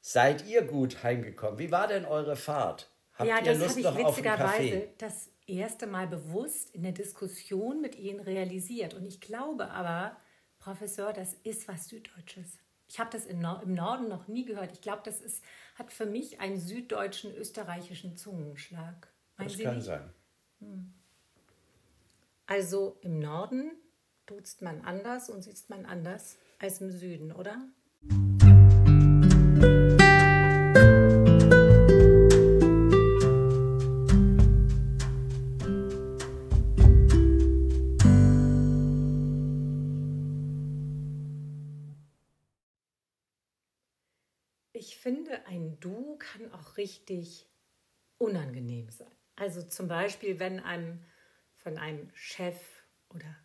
seid 0.00 0.46
ihr 0.46 0.62
gut 0.62 1.02
heimgekommen? 1.02 1.58
Wie 1.58 1.70
war 1.70 1.86
denn 1.86 2.04
eure 2.04 2.36
Fahrt? 2.36 2.90
Habt 3.14 3.28
ja, 3.28 3.38
ihr 3.40 3.54
Lust 3.54 3.78
noch 3.78 3.96
auf 3.96 4.16
einen 4.16 4.24
Kaffee? 4.24 4.88
das 4.98 5.30
erste 5.46 5.86
Mal 5.86 6.06
bewusst 6.06 6.74
in 6.74 6.82
der 6.82 6.92
Diskussion 6.92 7.80
mit 7.80 7.96
Ihnen 7.96 8.20
realisiert. 8.20 8.94
Und 8.94 9.04
ich 9.04 9.20
glaube 9.20 9.70
aber, 9.70 10.16
Professor, 10.58 11.12
das 11.12 11.34
ist 11.34 11.68
was 11.68 11.88
Süddeutsches. 11.88 12.58
Ich 12.88 12.98
habe 12.98 13.10
das 13.12 13.26
im, 13.26 13.40
Norden 13.40 14.08
noch 14.08 14.26
nie 14.26 14.44
gehört. 14.44 14.72
Ich 14.72 14.80
glaube, 14.80 15.02
das 15.04 15.20
ist, 15.20 15.44
hat 15.76 15.92
für 15.92 16.06
mich 16.06 16.40
einen 16.40 16.58
süddeutschen, 16.58 17.32
österreichischen 17.36 18.16
Zungenschlag. 18.16 19.12
Meinen 19.36 19.48
das 19.48 19.56
Sie 19.56 19.62
kann 19.62 19.76
nicht? 19.76 19.84
sein. 19.84 20.12
Hm. 20.58 20.94
Also 22.50 22.98
im 23.02 23.20
Norden 23.20 23.70
duzt 24.26 24.60
man 24.60 24.80
anders 24.80 25.30
und 25.30 25.42
sieht 25.42 25.70
man 25.70 25.86
anders 25.86 26.36
als 26.58 26.80
im 26.80 26.90
Süden, 26.90 27.30
oder? 27.30 27.70
ich 44.72 44.96
finde, 44.96 45.46
ein 45.46 45.78
Du 45.78 46.16
kann 46.18 46.50
auch 46.52 46.76
richtig 46.76 47.46
unangenehm 48.18 48.90
sein. 48.90 49.14
Also 49.36 49.62
zum 49.62 49.86
Beispiel, 49.86 50.40
wenn 50.40 50.58
einem 50.58 51.04
von 51.62 51.78
einem 51.78 52.10
Chef 52.14 52.56
oder 53.14 53.36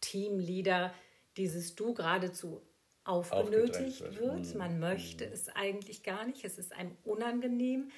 Teamleader 0.00 0.94
dieses 1.36 1.74
Du 1.74 1.94
geradezu 1.94 2.62
aufgenötigt 3.04 4.00
wird. 4.00 4.20
wird. 4.20 4.54
Man 4.54 4.74
mhm. 4.74 4.80
möchte 4.80 5.24
es 5.24 5.48
eigentlich 5.48 6.02
gar 6.02 6.24
nicht. 6.26 6.44
Es 6.44 6.58
ist 6.58 6.72
einem 6.72 6.96
unangenehm. 7.04 7.90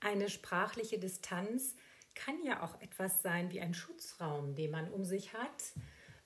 Eine 0.00 0.28
sprachliche 0.28 0.98
Distanz 0.98 1.76
kann 2.14 2.42
ja 2.44 2.62
auch 2.62 2.80
etwas 2.80 3.22
sein 3.22 3.50
wie 3.50 3.60
ein 3.60 3.74
Schutzraum, 3.74 4.54
den 4.54 4.70
man 4.70 4.90
um 4.90 5.04
sich 5.04 5.32
hat, 5.32 5.72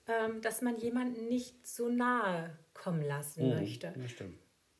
ähm, 0.06 0.42
dass 0.42 0.62
man 0.62 0.76
jemanden 0.76 1.28
nicht 1.28 1.66
so 1.66 1.88
nahe 1.88 2.58
kommen 2.74 3.02
lassen 3.02 3.48
mhm, 3.48 3.54
möchte. 3.54 3.94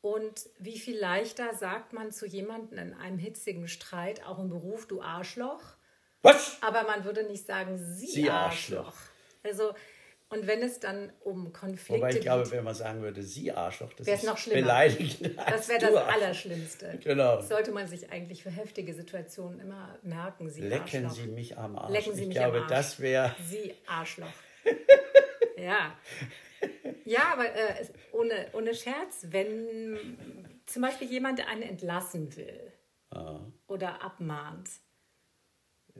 Und 0.01 0.49
wie 0.59 0.79
viel 0.79 0.97
leichter 0.97 1.53
sagt 1.55 1.93
man 1.93 2.11
zu 2.11 2.25
jemandem 2.25 2.77
in 2.77 2.93
einem 2.93 3.17
hitzigen 3.17 3.67
Streit, 3.67 4.25
auch 4.25 4.39
im 4.39 4.49
Beruf, 4.49 4.87
du 4.87 5.01
Arschloch. 5.01 5.75
Was? 6.21 6.57
Aber 6.61 6.83
man 6.83 7.05
würde 7.05 7.23
nicht 7.23 7.45
sagen, 7.45 7.77
sie, 7.77 8.07
sie 8.07 8.29
Arschloch. 8.29 8.85
Arschloch. 8.85 8.97
Also 9.43 9.73
und 10.31 10.45
wenn 10.45 10.61
es 10.61 10.79
dann 10.79 11.11
um 11.21 11.51
Konflikte 11.51 11.93
Wobei 11.93 12.13
ich 12.13 12.21
glaube, 12.21 12.49
wenn 12.51 12.63
man 12.63 12.75
sagen 12.75 13.01
würde, 13.01 13.23
sie 13.23 13.51
Arschloch, 13.51 13.91
das 13.93 14.07
ist 14.07 14.25
noch 14.25 14.37
schlimmer. 14.37 14.61
beleidigend. 14.61 15.35
Das 15.37 15.67
wäre 15.67 15.79
das 15.91 15.95
Allerschlimmste. 15.95 16.99
Genau. 17.03 17.37
Das 17.37 17.49
sollte 17.49 17.71
man 17.71 17.87
sich 17.87 18.11
eigentlich 18.11 18.43
für 18.43 18.51
heftige 18.51 18.93
Situationen 18.93 19.59
immer 19.59 19.97
merken. 20.03 20.47
Sie 20.51 20.61
Lecken 20.61 21.05
Arschloch. 21.05 21.23
Sie 21.23 21.31
mich 21.31 21.57
am 21.57 21.75
Arsch. 21.75 21.91
Lecken 21.91 22.13
Sie 22.13 22.21
ich 22.21 22.27
mich 22.27 22.37
glaube, 22.37 22.57
am 22.57 22.63
Arsch. 22.63 22.71
das 22.71 22.99
wäre... 22.99 23.35
Sie 23.43 23.73
Arschloch. 23.87 24.27
ja. 25.57 25.97
Ja, 27.05 27.33
aber 27.33 27.45
äh, 27.45 27.87
ohne, 28.11 28.49
ohne 28.53 28.75
Scherz, 28.75 29.25
wenn 29.29 29.97
zum 30.67 30.83
Beispiel 30.83 31.09
jemand 31.09 31.47
einen 31.47 31.63
entlassen 31.63 32.35
will 32.35 32.71
ah. 33.09 33.39
oder 33.65 34.03
abmahnt 34.03 34.69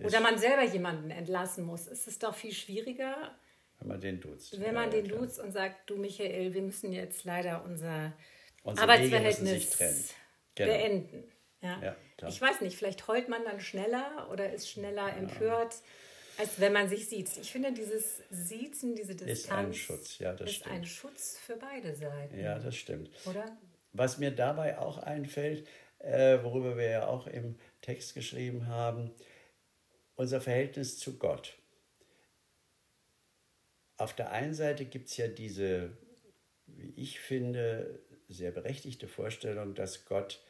oder 0.03 0.19
man 0.19 0.37
selber 0.37 0.63
jemanden 0.63 1.11
entlassen 1.11 1.65
muss, 1.65 1.87
ist 1.87 2.07
es 2.07 2.19
doch 2.19 2.35
viel 2.35 2.53
schwieriger, 2.53 3.35
wenn 3.79 3.87
man 3.87 4.01
den 4.01 4.19
duzt. 4.19 4.59
Wenn 4.59 4.73
man 4.73 4.91
ja, 4.91 4.97
den 4.97 5.07
klar. 5.07 5.19
duzt 5.19 5.39
und 5.39 5.51
sagt, 5.51 5.89
du 5.89 5.95
Michael, 5.95 6.53
wir 6.53 6.61
müssen 6.61 6.91
jetzt 6.91 7.23
leider 7.23 7.63
unser 7.63 8.13
Unsere 8.63 8.89
Arbeitsverhältnis 8.89 9.77
genau. 10.55 10.71
beenden. 10.71 11.23
Ja. 11.61 11.81
ja 11.81 12.27
ich 12.27 12.41
weiß 12.41 12.61
nicht, 12.61 12.77
vielleicht 12.77 13.07
heult 13.07 13.29
man 13.29 13.43
dann 13.45 13.59
schneller 13.59 14.27
oder 14.31 14.51
ist 14.51 14.69
schneller 14.69 15.15
empört, 15.15 15.75
als 16.37 16.59
wenn 16.59 16.73
man 16.73 16.89
sich 16.89 17.07
sieht. 17.07 17.29
Ich 17.37 17.51
finde, 17.51 17.71
dieses 17.71 18.21
Siezen, 18.29 18.95
diese 18.95 19.15
Distanz 19.15 19.37
ist 19.37 19.51
ein 19.51 19.73
Schutz, 19.73 20.19
ja, 20.19 20.33
das 20.33 20.49
ist 20.49 20.55
stimmt. 20.57 20.75
ein 20.75 20.85
Schutz 20.85 21.37
für 21.37 21.55
beide 21.55 21.95
Seiten. 21.95 22.39
Ja, 22.39 22.59
das 22.59 22.75
stimmt. 22.75 23.09
Oder? 23.25 23.57
Was 23.93 24.17
mir 24.17 24.31
dabei 24.31 24.77
auch 24.77 24.97
einfällt, 24.99 25.67
äh, 25.99 26.43
worüber 26.43 26.77
wir 26.77 26.89
ja 26.89 27.07
auch 27.07 27.27
im 27.27 27.57
Text 27.81 28.13
geschrieben 28.13 28.67
haben, 28.67 29.11
unser 30.19 30.41
Verhältnis 30.41 30.99
zu 30.99 31.17
Gott 31.17 31.59
auf 33.99 34.15
der 34.15 34.31
einen 34.31 34.53
Seite 34.53 34.85
gibt 34.85 35.09
es 35.09 35.17
ja 35.17 35.27
diese, 35.27 35.97
wie 36.67 36.93
ich 36.95 37.19
finde, 37.19 37.99
sehr 38.29 38.51
berechtigte 38.51 39.09
Vorstellung, 39.09 39.75
dass 39.75 40.05
Gott, 40.05 40.41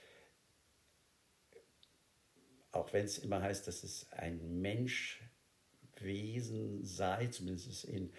auch 2.71 2.93
wenn 2.93 3.05
es 3.05 3.17
immer 3.17 3.41
heißt, 3.41 3.67
dass 3.67 3.83
es 3.83 4.05
ein 4.11 4.61
Menschwesen 4.61 6.85
sei, 6.85 7.25
zumindest 7.27 7.85
in 7.85 8.13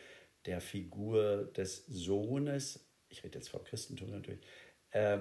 der 0.47 0.61
Figur 0.61 1.45
des 1.57 1.87
Sohnes, 1.87 2.85
ich 3.09 3.23
rede 3.23 3.39
jetzt 3.39 3.51
vom 3.51 3.63
Christentum 3.63 4.11
natürlich, 4.11 4.41
äh, 4.91 5.19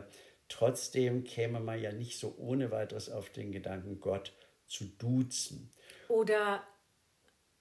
trotzdem 0.47 1.23
käme 1.23 1.59
man 1.59 1.79
ja 1.79 1.91
nicht 1.91 2.17
so 2.17 2.33
ohne 2.39 2.71
weiteres 2.71 3.11
auf 3.11 3.29
den 3.29 3.51
Gedanken, 3.51 3.99
Gott 3.99 4.33
zu 4.65 4.85
duzen. 4.85 5.71
Oder 6.09 6.63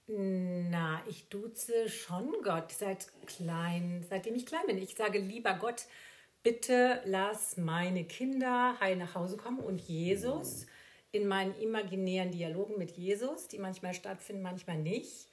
na, 0.07 1.03
ich 1.07 1.29
duze 1.29 1.87
schon 1.87 2.33
Gott 2.43 2.71
seit 2.71 3.07
klein, 3.27 4.03
seitdem 4.09 4.33
ich 4.33 4.47
klein 4.47 4.65
bin. 4.65 4.79
Ich 4.79 4.95
sage 4.95 5.19
lieber 5.19 5.53
Gott, 5.53 5.85
bitte 6.41 6.99
lass 7.05 7.57
meine 7.57 8.03
Kinder 8.05 8.75
heil 8.79 8.95
nach 8.95 9.13
Hause 9.13 9.37
kommen 9.37 9.59
und 9.59 9.79
Jesus 9.79 10.65
in 11.11 11.27
meinen 11.27 11.55
imaginären 11.59 12.31
Dialogen 12.31 12.77
mit 12.79 12.91
Jesus, 12.91 13.47
die 13.47 13.59
manchmal 13.59 13.93
stattfinden, 13.93 14.41
manchmal 14.41 14.79
nicht, 14.79 15.27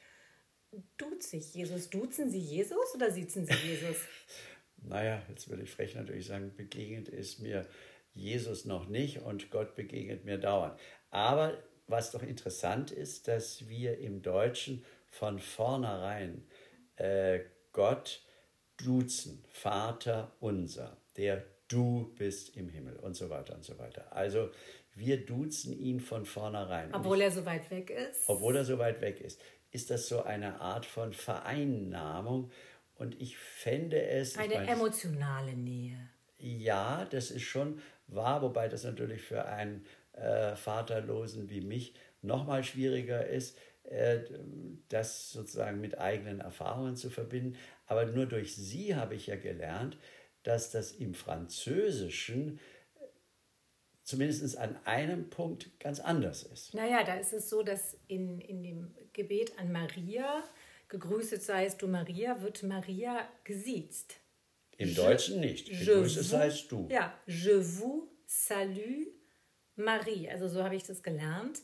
duze 0.99 1.39
ich 1.39 1.55
Jesus. 1.55 1.89
Duzen 1.89 2.31
Sie 2.31 2.39
Jesus 2.39 2.95
oder 2.95 3.11
sitzen 3.11 3.47
Sie 3.47 3.55
Jesus? 3.55 3.97
naja, 4.77 5.23
jetzt 5.31 5.49
würde 5.49 5.63
ich 5.63 5.71
frech 5.71 5.95
natürlich 5.95 6.27
sagen, 6.27 6.53
begegnet 6.55 7.09
ist 7.09 7.41
mir 7.41 7.67
Jesus 8.13 8.67
noch 8.67 8.89
nicht 8.89 9.23
und 9.23 9.51
Gott 9.51 9.75
begegnet 9.75 10.27
mir 10.27 10.39
dauernd. 10.39 10.79
Aber 11.11 11.57
was 11.87 12.11
doch 12.11 12.23
interessant 12.23 12.91
ist, 12.91 13.29
dass 13.29 13.69
wir 13.69 13.99
im 13.99 14.23
Deutschen 14.23 14.85
von 15.09 15.39
vornherein 15.39 16.47
äh, 16.97 17.41
Gott 17.73 18.23
duzen, 18.77 19.45
Vater 19.49 20.33
unser, 20.41 20.97
der 21.17 21.45
du 21.69 22.15
bist 22.19 22.57
im 22.57 22.69
Himmel 22.69 22.97
und 22.97 23.15
so 23.15 23.31
weiter 23.31 23.55
und 23.55 23.65
so 23.65 23.79
weiter. 23.79 24.15
Also 24.15 24.51
wir 24.95 25.25
duzen 25.25 25.79
ihn 25.79 26.01
von 26.01 26.25
vornherein. 26.25 26.95
Obwohl 26.95 27.19
ich, 27.19 27.25
er 27.25 27.31
so 27.31 27.45
weit 27.45 27.71
weg 27.71 27.91
ist? 27.91 28.29
Obwohl 28.29 28.57
er 28.57 28.65
so 28.65 28.79
weit 28.79 29.01
weg 29.01 29.21
ist. 29.21 29.41
Ist 29.71 29.91
das 29.91 30.09
so 30.09 30.23
eine 30.23 30.61
Art 30.61 30.87
von 30.87 31.13
Vereinnahmung? 31.13 32.51
Und 32.95 33.21
ich 33.21 33.37
fände 33.37 34.01
es. 34.01 34.39
Eine 34.39 34.55
meine, 34.55 34.71
emotionale 34.71 35.53
Nähe. 35.53 35.99
Ja, 36.39 37.07
das 37.11 37.31
ist 37.31 37.43
schon 37.43 37.81
wahr, 38.07 38.41
wobei 38.43 38.69
das 38.69 38.85
natürlich 38.85 39.23
für 39.23 39.45
einen 39.45 39.85
äh, 40.17 40.57
Vaterlosen 40.57 41.51
wie 41.51 41.61
mich 41.61 41.95
noch 42.23 42.47
mal 42.47 42.65
schwieriger 42.65 43.27
ist, 43.27 43.57
äh, 43.85 44.21
das 44.89 45.31
sozusagen 45.31 45.81
mit 45.81 45.99
eigenen 45.99 46.41
Erfahrungen 46.41 46.97
zu 46.97 47.11
verbinden. 47.11 47.57
Aber 47.87 48.07
nur 48.07 48.27
durch 48.27 48.57
sie 48.57 48.97
habe 48.97 49.15
ich 49.15 49.29
ja 49.29 49.37
gelernt, 49.37 49.97
dass 50.43 50.71
das 50.71 50.93
im 50.93 51.15
Französischen 51.15 52.59
zumindest 54.03 54.57
an 54.57 54.77
einem 54.85 55.31
Punkt 55.31 55.79
ganz 55.81 55.99
anders 55.99 56.45
ist. 56.45 56.75
Naja, 56.75 57.03
da 57.05 57.17
ist 57.17 57.33
es 57.33 57.51
so, 57.51 57.63
dass 57.63 57.97
in, 58.07 58.41
in 58.41 58.63
dem 58.63 58.95
Gebet 59.13 59.59
an 59.59 59.73
Maria, 59.73 60.45
gegrüßet 60.89 61.43
seist 61.43 61.83
du 61.83 61.89
Maria, 61.89 62.41
wird 62.41 62.63
Maria 62.63 63.29
gesiezt. 63.43 64.21
Im 64.79 64.91
je, 64.91 64.95
Deutschen 64.95 65.41
nicht. 65.41 65.69
Gegrüßet 65.69 66.25
seist 66.25 66.71
du. 66.71 66.87
Ja, 66.89 67.19
je 67.27 67.61
vous 67.61 68.09
salue 68.27 69.13
Marie. 69.77 70.29
Also 70.31 70.49
so 70.49 70.63
habe 70.65 70.77
ich 70.77 70.85
das 70.85 71.03
gelernt. 71.03 71.61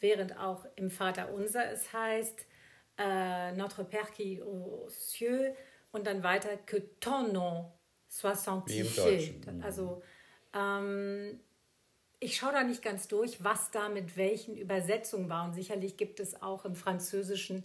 Während 0.00 0.36
auch 0.38 0.66
im 0.76 0.90
Vater 0.90 1.32
Unser 1.32 1.70
es 1.70 1.92
heißt, 1.92 2.46
äh, 2.98 3.52
Notre 3.52 3.84
Père 3.84 4.10
qui 4.12 4.42
aux 4.42 4.88
cieux 4.88 5.54
und 5.92 6.06
dann 6.06 6.22
weiter 6.22 6.56
que 6.66 6.78
ton 7.00 7.32
nom 7.32 7.72
soit 8.08 8.36
sanctifié. 8.36 9.34
Also 9.62 10.02
ähm, 10.54 11.40
ich 12.20 12.36
schaue 12.36 12.52
da 12.52 12.62
nicht 12.62 12.82
ganz 12.82 13.08
durch, 13.08 13.42
was 13.42 13.70
da 13.70 13.88
mit 13.88 14.16
welchen 14.16 14.56
Übersetzungen 14.56 15.28
war. 15.28 15.44
Und 15.44 15.54
sicherlich 15.54 15.96
gibt 15.96 16.20
es 16.20 16.40
auch 16.40 16.64
im 16.64 16.76
Französischen 16.76 17.64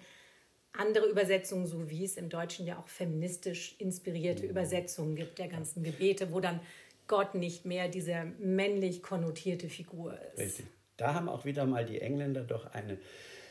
andere 0.73 1.07
Übersetzungen, 1.07 1.65
so 1.65 1.89
wie 1.89 2.05
es 2.05 2.17
im 2.17 2.29
Deutschen 2.29 2.65
ja 2.65 2.77
auch 2.77 2.87
feministisch 2.87 3.75
inspirierte 3.79 4.43
mhm. 4.43 4.49
Übersetzungen 4.49 5.15
gibt 5.15 5.39
der 5.39 5.47
ganzen 5.47 5.83
Gebete, 5.83 6.31
wo 6.31 6.39
dann 6.39 6.59
Gott 7.07 7.35
nicht 7.35 7.65
mehr 7.65 7.87
diese 7.87 8.25
männlich 8.39 9.01
konnotierte 9.01 9.69
Figur 9.69 10.19
ist. 10.33 10.39
Richtig. 10.39 10.65
Da 10.97 11.13
haben 11.13 11.29
auch 11.29 11.45
wieder 11.45 11.65
mal 11.65 11.85
die 11.85 12.01
Engländer 12.01 12.43
doch 12.43 12.73
eine 12.73 12.97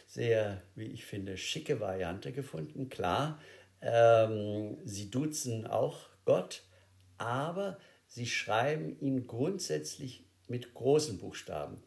sehr, 0.07 0.63
wie 0.75 0.87
ich 0.87 1.05
finde, 1.05 1.37
schicke 1.37 1.81
Variante 1.81 2.33
gefunden. 2.33 2.89
Klar, 2.89 3.41
ähm, 3.81 4.79
sie 4.85 5.11
duzen 5.11 5.67
auch 5.67 6.09
Gott, 6.25 6.63
aber 7.19 7.79
sie 8.07 8.27
schreiben 8.27 8.99
ihn 9.01 9.27
grundsätzlich 9.27 10.25
mit 10.49 10.75
großen 10.75 11.19
Buchstaben. 11.19 11.83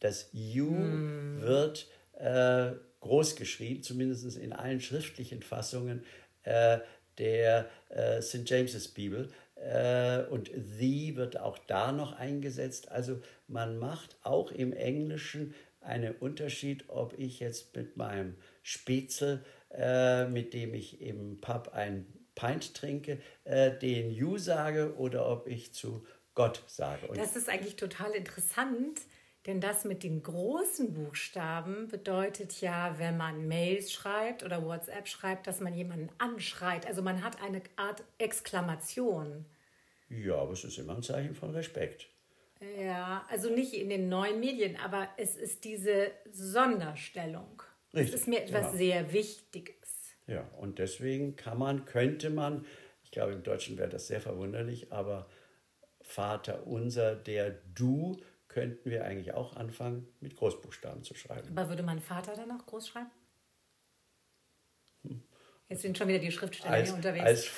Das 0.00 0.28
You 0.32 0.70
mm. 0.70 1.40
wird 1.40 1.88
äh, 2.12 2.72
groß 3.00 3.36
geschrieben, 3.36 3.82
zumindest 3.82 4.36
in 4.36 4.52
allen 4.52 4.80
schriftlichen 4.80 5.42
Fassungen 5.42 6.04
äh, 6.42 6.78
der 7.18 7.68
äh, 7.88 8.20
St. 8.22 8.48
James's 8.48 8.88
Bibel. 8.88 9.30
Äh, 9.64 10.24
und 10.28 10.50
the 10.54 11.16
wird 11.16 11.40
auch 11.40 11.58
da 11.58 11.90
noch 11.92 12.12
eingesetzt. 12.12 12.90
Also 12.90 13.20
man 13.48 13.78
macht 13.78 14.18
auch 14.22 14.52
im 14.52 14.72
Englischen 14.72 15.54
einen 15.80 16.14
Unterschied, 16.14 16.84
ob 16.88 17.18
ich 17.18 17.40
jetzt 17.40 17.74
mit 17.74 17.96
meinem 17.96 18.36
Spätzle, 18.62 19.44
äh, 19.70 20.26
mit 20.26 20.52
dem 20.52 20.74
ich 20.74 21.00
im 21.00 21.40
Pub 21.40 21.70
ein 21.72 22.06
Pint 22.34 22.74
trinke, 22.74 23.20
äh, 23.44 23.76
den 23.78 24.10
You 24.10 24.36
sage 24.36 24.96
oder 24.96 25.28
ob 25.28 25.46
ich 25.46 25.72
zu 25.72 26.04
Gott 26.34 26.62
sage. 26.66 27.06
Und 27.06 27.16
das 27.16 27.36
ist 27.36 27.48
eigentlich 27.48 27.76
total 27.76 28.10
interessant, 28.12 29.00
denn 29.46 29.60
das 29.60 29.84
mit 29.84 30.02
den 30.02 30.22
großen 30.22 30.92
Buchstaben 30.92 31.88
bedeutet 31.88 32.60
ja, 32.60 32.98
wenn 32.98 33.16
man 33.16 33.46
Mails 33.46 33.92
schreibt 33.92 34.42
oder 34.42 34.64
WhatsApp 34.64 35.06
schreibt, 35.06 35.46
dass 35.46 35.60
man 35.60 35.74
jemanden 35.74 36.10
anschreit. 36.18 36.86
Also 36.86 37.02
man 37.02 37.22
hat 37.22 37.40
eine 37.40 37.62
Art 37.76 38.02
Exklamation. 38.18 39.46
Ja, 40.22 40.36
aber 40.36 40.52
es 40.52 40.64
ist 40.64 40.78
immer 40.78 40.96
ein 40.96 41.02
Zeichen 41.02 41.34
von 41.34 41.50
Respekt. 41.50 42.08
Ja, 42.78 43.26
also 43.28 43.50
nicht 43.50 43.74
in 43.74 43.88
den 43.88 44.08
neuen 44.08 44.40
Medien, 44.40 44.76
aber 44.76 45.08
es 45.16 45.36
ist 45.36 45.64
diese 45.64 46.10
Sonderstellung. 46.30 47.62
Richtig, 47.92 48.14
es 48.14 48.20
ist 48.20 48.28
mir 48.28 48.42
etwas 48.42 48.66
genau. 48.66 48.76
sehr 48.76 49.12
Wichtiges. 49.12 50.16
Ja, 50.26 50.48
und 50.58 50.78
deswegen 50.78 51.36
kann 51.36 51.58
man, 51.58 51.84
könnte 51.84 52.30
man, 52.30 52.64
ich 53.02 53.10
glaube 53.10 53.32
im 53.32 53.42
Deutschen 53.42 53.76
wäre 53.76 53.88
das 53.90 54.06
sehr 54.06 54.20
verwunderlich, 54.20 54.92
aber 54.92 55.28
Vater 56.00 56.66
unser, 56.66 57.14
der 57.14 57.50
Du, 57.74 58.16
könnten 58.48 58.90
wir 58.90 59.04
eigentlich 59.04 59.34
auch 59.34 59.56
anfangen, 59.56 60.06
mit 60.20 60.36
Großbuchstaben 60.36 61.02
zu 61.02 61.14
schreiben. 61.14 61.48
Aber 61.56 61.68
würde 61.68 61.82
man 61.82 62.00
Vater 62.00 62.34
dann 62.36 62.50
auch 62.52 62.64
groß 62.66 62.88
schreiben? 62.88 63.10
Jetzt 65.68 65.82
sind 65.82 65.98
schon 65.98 66.08
wieder 66.08 66.20
die 66.20 66.30
Schriftsteller 66.30 66.72
Als, 66.72 66.88
hier 66.88 66.96
unterwegs. 66.96 67.24
als 67.24 67.50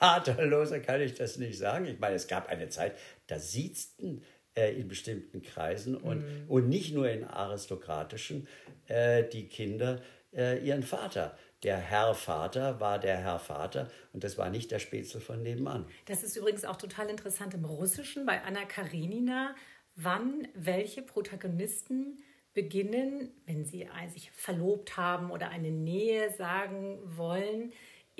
Vaterloser 0.00 0.80
kann 0.80 1.00
ich 1.00 1.14
das 1.14 1.36
nicht 1.36 1.58
sagen. 1.58 1.84
Ich 1.86 1.98
meine, 2.00 2.16
es 2.16 2.26
gab 2.26 2.48
eine 2.48 2.68
Zeit, 2.68 2.96
da 3.26 3.38
siezten 3.38 4.22
äh, 4.56 4.74
in 4.74 4.88
bestimmten 4.88 5.42
Kreisen 5.42 5.96
und, 5.96 6.18
Mhm. 6.20 6.44
und 6.50 6.68
nicht 6.68 6.92
nur 6.94 7.08
in 7.08 7.24
aristokratischen 7.24 8.48
äh, 8.88 9.24
die 9.28 9.46
Kinder 9.46 10.00
äh, 10.34 10.58
ihren 10.64 10.82
Vater. 10.82 11.36
Der 11.62 11.76
Herr 11.76 12.14
Vater 12.14 12.80
war 12.80 12.98
der 12.98 13.18
Herr 13.18 13.38
Vater 13.38 13.90
und 14.14 14.24
das 14.24 14.38
war 14.38 14.48
nicht 14.48 14.70
der 14.70 14.78
Spätzle 14.78 15.20
von 15.20 15.42
nebenan. 15.42 15.84
Das 16.06 16.22
ist 16.22 16.34
übrigens 16.36 16.64
auch 16.64 16.76
total 16.76 17.10
interessant 17.10 17.52
im 17.52 17.66
Russischen 17.66 18.24
bei 18.24 18.40
Anna 18.42 18.64
Karenina, 18.64 19.54
wann 19.94 20.48
welche 20.54 21.02
Protagonisten 21.02 22.18
beginnen, 22.54 23.30
wenn 23.44 23.64
sie 23.66 23.86
sich 24.12 24.30
verlobt 24.32 24.96
haben 24.96 25.30
oder 25.30 25.50
eine 25.50 25.70
Nähe 25.70 26.32
sagen 26.32 26.98
wollen 27.04 27.72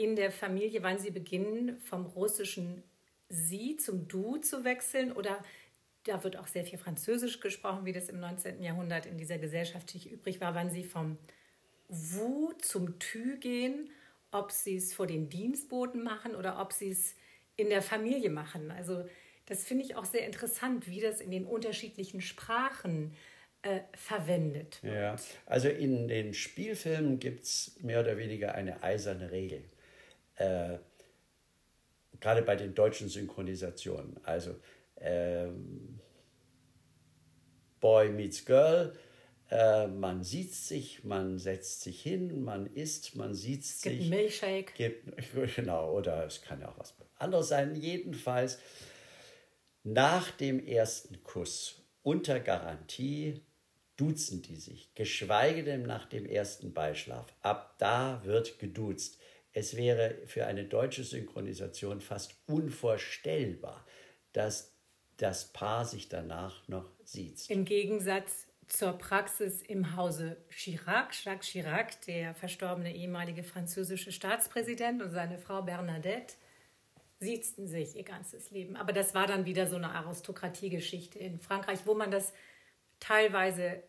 in 0.03 0.17
der 0.17 0.33
Familie, 0.33 0.83
wann 0.83 0.99
sie 0.99 1.11
beginnen, 1.11 1.79
vom 1.81 2.07
russischen 2.07 2.83
Sie 3.29 3.77
zum 3.77 4.09
Du 4.09 4.39
zu 4.39 4.65
wechseln 4.65 5.13
oder 5.13 5.45
da 6.05 6.25
wird 6.25 6.37
auch 6.37 6.47
sehr 6.47 6.65
viel 6.65 6.79
Französisch 6.79 7.41
gesprochen, 7.41 7.85
wie 7.85 7.93
das 7.93 8.09
im 8.09 8.19
19. 8.19 8.63
Jahrhundert 8.63 9.07
in 9.07 9.19
dieser 9.19 9.39
Gesellschaft 9.39 9.95
übrig 10.07 10.41
war, 10.41 10.55
wann 10.55 10.71
sie 10.71 10.83
vom 10.83 11.19
Wu 11.89 12.53
zum 12.55 12.99
Tü 12.99 13.39
gehen, 13.39 13.91
ob 14.33 14.51
sie 14.51 14.77
es 14.77 14.95
vor 14.95 15.07
den 15.07 15.29
Dienstboten 15.29 16.03
machen 16.03 16.35
oder 16.35 16.61
ob 16.61 16.73
sie 16.73 16.91
es 16.91 17.15
in 17.57 17.69
der 17.69 17.83
Familie 17.83 18.31
machen. 18.31 18.71
Also 18.71 19.05
das 19.47 19.65
finde 19.65 19.85
ich 19.85 19.97
auch 19.97 20.07
sehr 20.07 20.25
interessant, 20.25 20.89
wie 20.89 21.01
das 21.01 21.21
in 21.21 21.31
den 21.31 21.45
unterschiedlichen 21.45 22.23
Sprachen 22.23 23.15
äh, 23.63 23.81
verwendet 23.93 24.83
wird. 24.83 24.95
Ja, 24.95 25.17
also 25.45 25.69
in 25.69 26.09
den 26.09 26.33
Spielfilmen 26.33 27.19
gibt 27.19 27.43
es 27.43 27.77
mehr 27.83 28.01
oder 28.01 28.17
weniger 28.17 28.55
eine 28.55 28.83
eiserne 28.83 29.31
Regel. 29.31 29.63
Äh, 30.41 30.79
gerade 32.19 32.43
bei 32.43 32.57
den 32.57 32.75
deutschen 32.75 33.09
Synchronisationen. 33.09 34.19
Also 34.25 34.57
ähm, 34.97 36.01
Boy 37.81 38.11
meets 38.11 38.45
Girl, 38.45 38.95
äh, 39.51 39.87
man 39.87 40.23
sieht 40.23 40.55
sich, 40.55 41.05
man 41.05 41.39
setzt 41.39 41.83
sich 41.83 42.03
hin, 42.03 42.43
man 42.43 42.67
isst, 42.67 43.17
man 43.17 43.35
sieht 43.35 43.65
Es 43.65 43.83
gibt 43.83 43.97
sich. 43.97 44.01
einen 44.03 44.11
Milchshake. 44.11 44.73
Gibt, 44.75 45.13
genau, 45.57 45.93
oder 45.93 46.25
es 46.27 46.41
kann 46.41 46.61
ja 46.61 46.71
auch 46.71 46.79
was 46.79 46.95
anderes 47.17 47.49
sein. 47.49 47.75
Jedenfalls 47.75 48.59
nach 49.83 50.31
dem 50.31 50.65
ersten 50.65 51.23
Kuss 51.23 51.83
unter 52.03 52.41
Garantie 52.41 53.43
duzen 53.97 54.41
die 54.41 54.57
sich, 54.57 54.95
geschweige 54.95 55.65
denn 55.65 55.83
nach 55.83 56.07
dem 56.07 56.25
ersten 56.25 56.73
Beischlaf. 56.73 57.27
Ab 57.43 57.75
da 57.79 58.23
wird 58.25 58.59
geduzt. 58.59 59.20
Es 59.53 59.77
wäre 59.77 60.17
für 60.27 60.47
eine 60.47 60.65
deutsche 60.65 61.05
Synchronisation 61.05 62.01
fast 62.01 62.35
unvorstellbar, 62.47 63.85
dass 64.33 64.77
das 65.17 65.53
Paar 65.53 65.85
sich 65.85 66.09
danach 66.09 66.67
noch 66.69 66.91
sieht. 67.05 67.51
Im 67.51 67.65
Gegensatz 67.65 68.47
zur 68.69 68.93
Praxis 68.93 69.63
im 69.63 69.97
Hause 69.97 70.37
Chirac, 70.51 71.13
Jacques 71.25 71.49
Chirac, 71.49 72.01
der 72.03 72.35
verstorbene 72.35 72.95
ehemalige 72.95 73.43
französische 73.43 74.13
Staatspräsident 74.13 75.03
und 75.03 75.11
seine 75.11 75.39
Frau 75.39 75.63
Bernadette, 75.63 76.35
siezten 77.19 77.67
sich 77.67 77.97
ihr 77.97 78.05
ganzes 78.05 78.51
Leben. 78.51 78.77
Aber 78.77 78.93
das 78.93 79.15
war 79.15 79.27
dann 79.27 79.45
wieder 79.45 79.67
so 79.67 79.77
eine 79.77 79.91
Aristokratiegeschichte 79.91 81.19
in 81.19 81.41
Frankreich, 81.41 81.81
wo 81.85 81.95
man 81.95 82.11
das 82.11 82.33
teilweise 83.01 83.83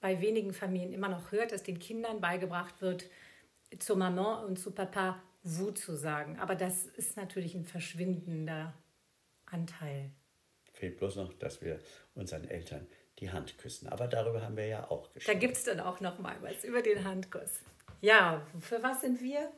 bei 0.00 0.20
wenigen 0.20 0.54
Familien 0.54 0.92
immer 0.92 1.08
noch 1.08 1.32
hört, 1.32 1.52
dass 1.52 1.62
den 1.62 1.78
Kindern 1.78 2.20
beigebracht 2.20 2.80
wird, 2.80 3.04
zu 3.78 3.96
Maman 3.96 4.44
und 4.44 4.58
zu 4.58 4.72
Papa 4.72 5.22
vous 5.42 5.74
zu 5.74 5.96
sagen. 5.96 6.38
Aber 6.38 6.54
das 6.54 6.86
ist 6.86 7.16
natürlich 7.16 7.54
ein 7.54 7.64
verschwindender 7.64 8.74
Anteil. 9.46 10.10
Fehlt 10.72 10.98
bloß 10.98 11.16
noch, 11.16 11.32
dass 11.34 11.62
wir 11.62 11.78
unseren 12.14 12.44
Eltern 12.44 12.86
die 13.18 13.30
Hand 13.30 13.58
küssen. 13.58 13.88
Aber 13.88 14.06
darüber 14.08 14.42
haben 14.42 14.56
wir 14.56 14.66
ja 14.66 14.90
auch 14.90 15.06
Da 15.08 15.12
gesprochen. 15.14 15.38
gibt 15.40 15.56
es 15.56 15.64
dann 15.64 15.80
auch 15.80 16.00
noch 16.00 16.18
mal 16.18 16.36
was 16.42 16.64
über 16.64 16.82
den 16.82 17.04
Handkuss. 17.04 17.60
Ja, 18.00 18.46
für 18.60 18.82
was 18.82 19.02
sind 19.02 19.20
wir? 19.20 19.50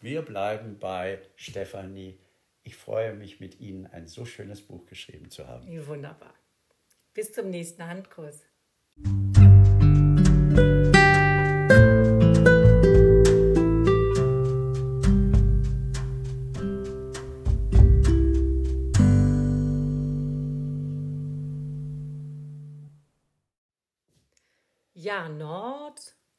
Wir 0.00 0.22
bleiben 0.22 0.78
bei 0.78 1.20
Stefanie. 1.36 2.18
Ich 2.62 2.76
freue 2.76 3.14
mich, 3.14 3.40
mit 3.40 3.60
Ihnen 3.60 3.86
ein 3.86 4.06
so 4.06 4.24
schönes 4.26 4.60
Buch 4.60 4.84
geschrieben 4.86 5.30
zu 5.30 5.46
haben. 5.48 5.66
Ja, 5.72 5.86
Wunderbar. 5.86 6.34
Bis 7.14 7.32
zum 7.32 7.50
nächsten 7.50 7.86
Handkuss. 7.86 8.42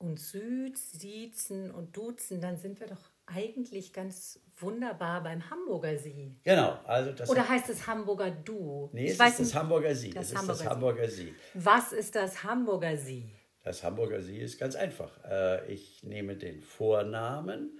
Und 0.10 0.20
Süd, 0.20 0.78
Siezen 0.78 1.72
und 1.72 1.96
Duzen, 1.96 2.42
dann 2.42 2.58
sind 2.58 2.80
wir 2.80 2.88
doch 2.88 3.10
eigentlich 3.26 3.94
ganz 3.94 4.40
wunderbar 4.58 5.22
beim 5.24 5.50
Hamburger 5.50 5.98
Sie. 5.98 6.36
Genau, 6.44 6.80
also 6.86 7.12
das, 7.12 7.30
Oder 7.30 7.48
heißt 7.48 7.70
es 7.70 7.86
Hamburger 7.88 8.32
Du? 8.32 8.90
nee, 8.92 9.06
Ich 9.06 9.12
es 9.12 9.20
weiß 9.20 9.40
ist 9.40 9.54
das. 9.54 9.56
Hamburger 9.62 9.94
Sie. 9.96 10.10
Das 10.10 10.32
Das, 10.32 10.32
ist 10.32 10.38
Hamburger 10.40 10.54
das 10.54 10.60
Sie. 10.62 10.70
Hamburger 10.70 11.10
Sie. 11.10 11.36
Was 11.54 11.92
ist 11.94 12.16
das 12.16 12.44
Hamburger 12.44 12.98
Sie? 12.98 13.32
Das 13.64 13.84
Hamburger 13.84 14.22
Sie 14.22 14.38
ist 14.40 14.58
ganz 14.60 14.76
einfach. 14.76 15.12
Äh, 15.26 15.72
Ich 15.72 16.04
nehme 16.04 16.36
den 16.36 16.62
Vornamen 16.62 17.78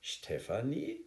Stefanie, 0.00 1.04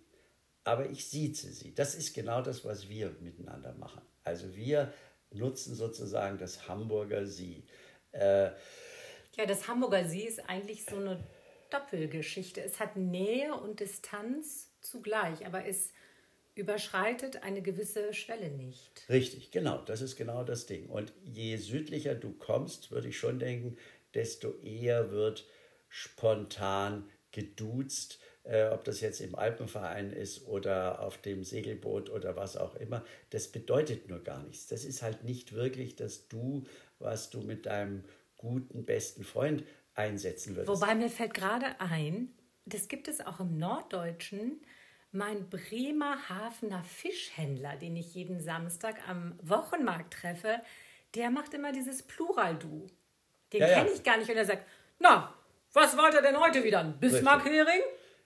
aber 0.63 0.89
ich 0.89 1.09
sieze 1.09 1.51
sie. 1.51 1.73
Das 1.73 1.95
ist 1.95 2.13
genau 2.13 2.41
das, 2.41 2.63
was 2.63 2.87
wir 2.87 3.09
miteinander 3.19 3.73
machen. 3.73 4.01
Also 4.23 4.55
wir 4.55 4.93
nutzen 5.31 5.75
sozusagen 5.75 6.37
das 6.37 6.67
Hamburger 6.69 7.25
Sie. 7.25 7.65
Ja, 9.35 9.45
das 9.45 9.67
Hamburger 9.67 10.05
See 10.05 10.27
ist 10.27 10.47
eigentlich 10.47 10.85
so 10.85 10.97
eine 10.97 11.23
Doppelgeschichte. 11.69 12.61
Es 12.61 12.79
hat 12.79 12.95
Nähe 12.95 13.53
und 13.55 13.79
Distanz 13.79 14.71
zugleich, 14.81 15.45
aber 15.45 15.65
es 15.65 15.91
überschreitet 16.55 17.41
eine 17.41 17.63
gewisse 17.63 18.13
Schwelle 18.13 18.49
nicht. 18.49 19.05
Richtig, 19.09 19.49
genau, 19.49 19.79
das 19.79 20.01
ist 20.01 20.17
genau 20.17 20.43
das 20.43 20.67
Ding. 20.67 20.87
Und 20.87 21.11
je 21.23 21.57
südlicher 21.57 22.13
du 22.13 22.33
kommst, 22.33 22.91
würde 22.91 23.07
ich 23.07 23.17
schon 23.17 23.39
denken, 23.39 23.75
desto 24.13 24.59
eher 24.61 25.09
wird 25.09 25.47
spontan 25.89 27.09
geduzt, 27.31 28.19
äh, 28.43 28.67
ob 28.67 28.83
das 28.83 29.01
jetzt 29.01 29.19
im 29.19 29.33
Alpenverein 29.33 30.13
ist 30.13 30.47
oder 30.47 31.01
auf 31.01 31.17
dem 31.17 31.43
Segelboot 31.43 32.11
oder 32.11 32.35
was 32.35 32.55
auch 32.55 32.75
immer. 32.75 33.03
Das 33.31 33.47
bedeutet 33.47 34.09
nur 34.09 34.23
gar 34.23 34.43
nichts. 34.43 34.67
Das 34.67 34.85
ist 34.85 35.01
halt 35.01 35.23
nicht 35.23 35.53
wirklich 35.53 35.95
das 35.95 36.27
Du, 36.27 36.65
was 36.99 37.31
du 37.31 37.41
mit 37.41 37.65
deinem 37.65 38.03
guten, 38.43 38.85
besten 38.85 39.23
Freund 39.23 39.63
einsetzen 39.95 40.55
würdest. 40.55 40.67
Wobei 40.81 40.93
mir 40.95 41.09
fällt 41.09 41.33
gerade 41.33 41.65
ein, 41.79 42.29
das 42.65 42.87
gibt 42.89 43.07
es 43.07 43.25
auch 43.25 43.39
im 43.39 43.57
Norddeutschen. 43.57 44.61
Mein 45.11 45.49
Bremerhavener 45.49 46.83
Fischhändler, 46.83 47.75
den 47.77 47.95
ich 47.95 48.13
jeden 48.15 48.39
Samstag 48.41 49.07
am 49.07 49.39
Wochenmarkt 49.41 50.13
treffe, 50.13 50.59
der 51.15 51.29
macht 51.29 51.53
immer 51.53 51.71
dieses 51.71 52.03
Plural-Du. 52.03 52.87
Den 53.53 53.61
Ja, 53.61 53.67
ja. 53.69 53.77
kenne 53.79 53.91
ich 53.95 54.03
gar 54.03 54.17
nicht, 54.17 54.27
wenn 54.27 54.37
er 54.37 54.45
sagt, 54.45 54.65
na, 54.99 55.33
was 55.71 55.95
wollt 55.97 56.13
ihr 56.15 56.21
denn 56.21 56.39
heute 56.39 56.63
wieder? 56.63 56.79
Ein 56.79 56.99
Bismarck-Hering? 56.99 57.81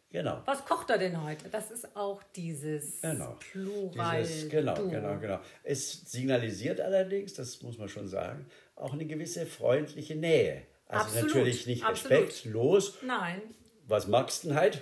genau. 0.09 0.41
Was 0.45 0.63
kocht 0.63 0.89
er 0.89 0.97
denn 0.97 1.21
heute? 1.21 1.49
Das 1.49 1.69
ist 1.69 1.95
auch 1.97 2.23
dieses 2.35 3.01
Genau. 3.01 3.35
Plural. 3.51 4.23
Dieses, 4.23 4.49
genau, 4.49 4.73
Du. 4.75 4.89
genau, 4.89 5.19
genau. 5.19 5.39
Es 5.63 6.09
signalisiert 6.09 6.79
allerdings, 6.79 7.33
das 7.33 7.61
muss 7.61 7.77
man 7.77 7.89
schon 7.89 8.07
sagen, 8.07 8.45
auch 8.77 8.93
eine 8.93 9.05
gewisse 9.05 9.45
freundliche 9.45 10.15
Nähe. 10.15 10.63
Also 10.87 11.05
Absolut, 11.05 11.27
natürlich 11.35 11.67
nicht 11.67 11.83
absolut. 11.83 12.17
respektlos. 12.27 12.97
Nein. 13.01 13.41
Was 13.87 14.07
magst 14.07 14.43
du 14.43 14.49
denn 14.49 14.57
halt? 14.57 14.81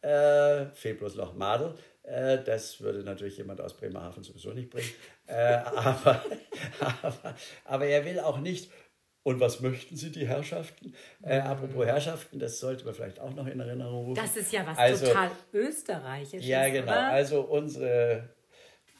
Äh, 0.00 0.66
fehlt 0.74 0.98
bloß 0.98 1.14
noch 1.16 1.34
Madel. 1.34 1.74
Äh, 2.02 2.42
das 2.44 2.80
würde 2.80 3.02
natürlich 3.02 3.38
jemand 3.38 3.60
aus 3.60 3.74
Bremerhaven 3.76 4.22
sowieso 4.22 4.52
nicht 4.52 4.70
bringen. 4.70 4.90
Äh, 5.26 5.34
aber, 5.64 6.22
aber, 7.02 7.34
aber 7.64 7.86
er 7.86 8.04
will 8.04 8.20
auch 8.20 8.38
nicht. 8.38 8.70
Und 9.22 9.40
was 9.40 9.60
möchten 9.60 9.96
Sie, 9.96 10.10
die 10.12 10.28
Herrschaften? 10.28 10.94
Äh, 11.22 11.38
apropos 11.38 11.86
Herrschaften, 11.86 12.38
das 12.38 12.60
sollte 12.60 12.84
man 12.84 12.92
vielleicht 12.92 13.20
auch 13.20 13.32
noch 13.32 13.46
in 13.46 13.58
Erinnerung 13.58 14.04
rufen. 14.06 14.22
Das 14.22 14.36
ist 14.36 14.52
ja 14.52 14.66
was 14.66 14.76
Also- 14.76 15.06
total 15.06 15.30
Österreichisches. 15.54 16.46
Ja, 16.46 16.68
genau. 16.68 16.92
Oder? 16.92 17.06
Also 17.08 17.40
unsere 17.40 18.28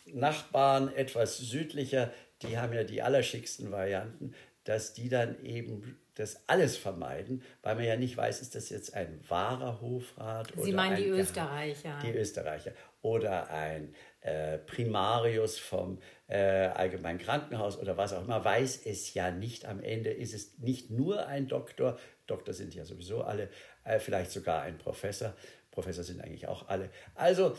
Nachbarn 0.06 0.94
etwas 0.94 1.36
südlicher, 1.38 2.10
die 2.48 2.58
haben 2.58 2.72
ja 2.72 2.84
die 2.84 3.02
allerschicksten 3.02 3.70
Varianten, 3.70 4.34
dass 4.64 4.94
die 4.94 5.08
dann 5.08 5.42
eben 5.44 5.98
das 6.14 6.48
alles 6.48 6.76
vermeiden, 6.76 7.42
weil 7.62 7.74
man 7.74 7.84
ja 7.84 7.96
nicht 7.96 8.16
weiß, 8.16 8.40
ist 8.40 8.54
das 8.54 8.70
jetzt 8.70 8.94
ein 8.94 9.20
wahrer 9.28 9.80
Hofrat 9.80 10.52
Sie 10.54 10.60
oder 10.60 10.72
meinen 10.72 10.96
die 10.96 11.08
Österreicher. 11.08 11.98
Die 12.02 12.12
Österreicher. 12.12 12.72
Oder 13.02 13.50
ein 13.50 13.94
äh, 14.20 14.58
Primarius 14.58 15.58
vom 15.58 15.98
äh, 16.28 16.38
Allgemeinen 16.38 17.18
Krankenhaus 17.18 17.78
oder 17.78 17.96
was 17.96 18.12
auch 18.12 18.24
immer, 18.24 18.44
weiß 18.44 18.86
es 18.86 19.12
ja 19.12 19.30
nicht. 19.30 19.66
Am 19.66 19.82
Ende 19.82 20.10
ist 20.10 20.34
es 20.34 20.58
nicht 20.58 20.90
nur 20.90 21.26
ein 21.26 21.48
Doktor, 21.48 21.98
Doktor 22.26 22.54
sind 22.54 22.74
ja 22.74 22.84
sowieso 22.84 23.22
alle, 23.22 23.50
äh, 23.82 23.98
vielleicht 23.98 24.30
sogar 24.30 24.62
ein 24.62 24.78
Professor. 24.78 25.34
Professor 25.72 26.04
sind 26.04 26.22
eigentlich 26.22 26.46
auch 26.46 26.68
alle. 26.68 26.90
Also 27.16 27.56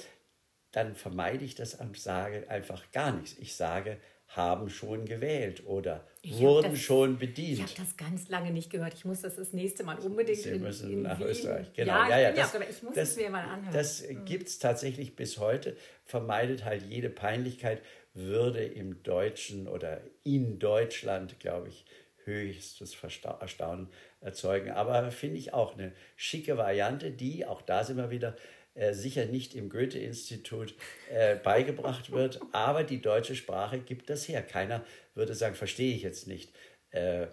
dann 0.71 0.95
vermeide 0.95 1.43
ich 1.43 1.56
das 1.56 1.76
und 1.76 1.98
sage 2.00 2.50
einfach 2.50 2.91
gar 2.91 3.12
nichts. 3.12 3.38
Ich 3.38 3.56
sage, 3.56 3.98
haben 4.36 4.69
schon 4.69 5.06
gewählt 5.06 5.63
oder 5.65 6.06
ich 6.21 6.39
wurden 6.39 6.71
das, 6.71 6.82
schon 6.82 7.17
bedient. 7.17 7.60
Ich 7.60 7.62
habe 7.62 7.74
das 7.78 7.95
ganz 7.95 8.28
lange 8.30 8.52
nicht 8.52 8.69
gehört. 8.69 8.93
Ich 8.93 9.06
muss 9.06 9.21
das 9.21 9.36
das 9.36 9.54
nächste 9.54 9.84
Mal 9.84 9.98
unbedingt 10.00 10.39
Sie 10.39 10.60
müssen 10.60 10.91
in, 10.91 11.02
nach 11.04 11.19
Wien. 11.19 11.28
Österreich. 11.28 11.71
Genau. 11.74 11.93
Ja, 11.93 12.10
ja, 12.10 12.19
ja 12.19 12.32
das, 12.32 12.54
ja, 12.54 12.60
aber 12.60 12.69
ich 12.69 12.84
muss 12.84 12.95
das, 12.95 13.12
es 13.12 13.17
mir 13.17 13.30
mal 13.30 13.45
anhören. 13.45 13.74
Das 13.74 14.08
mhm. 14.08 14.26
gibt 14.26 14.48
es 14.48 14.60
tatsächlich 14.60 15.15
bis 15.15 15.38
heute. 15.38 15.78
Vermeidet 16.04 16.65
halt 16.65 16.84
jede 16.89 17.10
Peinlichkeit, 17.10 17.82
würde 18.13 18.63
im 18.65 19.04
Deutschen 19.04 19.67
oder 19.67 20.02
in 20.24 20.60
Deutschland, 20.60 21.39
glaube 21.39 21.69
ich, 21.69 21.86
höchstes 22.26 22.95
Erstaunen 23.39 23.88
erzeugen. 24.21 24.71
Aber 24.71 25.12
finde 25.12 25.38
ich 25.38 25.54
auch 25.54 25.78
eine 25.78 25.93
schicke 26.15 26.58
Variante, 26.58 27.12
die, 27.12 27.45
auch 27.45 27.62
da 27.62 27.84
sind 27.84 27.98
wir 27.98 28.10
wieder, 28.10 28.36
äh, 28.75 28.93
sicher 28.93 29.25
nicht 29.25 29.55
im 29.55 29.69
Goethe-Institut 29.69 30.75
äh, 31.09 31.38
beigebracht 31.38 32.11
wird, 32.11 32.41
aber 32.51 32.83
die 32.83 33.01
deutsche 33.01 33.35
Sprache 33.35 33.79
gibt 33.79 34.09
das 34.09 34.27
her. 34.27 34.43
Keiner 34.43 34.83
würde 35.13 35.33
sagen, 35.33 35.55
verstehe 35.55 35.95
ich 35.95 36.03
jetzt 36.03 36.27
nicht. 36.27 36.53
Äh, 36.91 37.27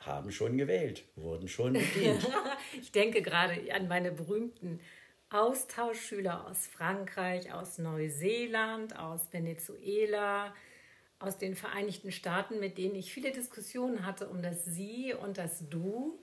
haben 0.00 0.32
schon 0.32 0.58
gewählt, 0.58 1.04
wurden 1.14 1.46
schon 1.46 1.74
bedient. 1.74 2.28
ich 2.80 2.90
denke 2.90 3.22
gerade 3.22 3.54
an 3.72 3.86
meine 3.86 4.10
berühmten 4.10 4.80
Austauschschüler 5.30 6.46
aus 6.48 6.66
Frankreich, 6.66 7.52
aus 7.52 7.78
Neuseeland, 7.78 8.98
aus 8.98 9.32
Venezuela, 9.32 10.52
aus 11.20 11.38
den 11.38 11.54
Vereinigten 11.54 12.10
Staaten, 12.10 12.58
mit 12.58 12.76
denen 12.76 12.96
ich 12.96 13.12
viele 13.12 13.30
Diskussionen 13.30 14.04
hatte 14.04 14.28
um 14.28 14.42
das 14.42 14.64
Sie 14.64 15.14
und 15.14 15.38
das 15.38 15.68
Du. 15.70 16.20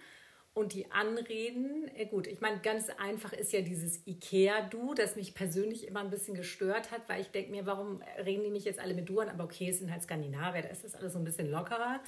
Und 0.54 0.74
die 0.74 0.92
Anreden, 0.92 1.90
gut, 2.10 2.28
ich 2.28 2.42
meine, 2.42 2.60
ganz 2.60 2.90
einfach 2.90 3.34
ist 3.34 3.54
ja 3.54 3.62
dieses 3.62 4.06
Ikea-Du, 4.06 4.94
das 4.94 5.16
mich 5.16 5.34
persönlich 5.34 5.88
immer 5.88 6.02
ein 6.02 6.10
bisschen 6.10 6.36
gestört 6.36 6.92
hat, 6.92 7.08
weil 7.08 7.22
ich 7.22 7.30
denke 7.30 7.52
mir, 7.52 7.66
warum 7.66 8.02
reden 8.26 8.44
die 8.44 8.50
mich 8.50 8.66
jetzt 8.66 8.80
alle 8.80 8.94
mit 8.94 9.08
Du 9.08 9.20
an? 9.20 9.30
Aber 9.30 9.46
okay, 9.46 9.70
es 9.70 9.80
sind 9.80 9.92
halt 9.92 10.02
Skandinavier, 10.04 10.64
da 10.64 10.70
ist 10.70 10.84
das 10.84 10.96
alles 10.96 11.14
so 11.14 11.20
ein 11.20 11.24
bisschen 11.24 11.50
lockerer. 11.50 12.02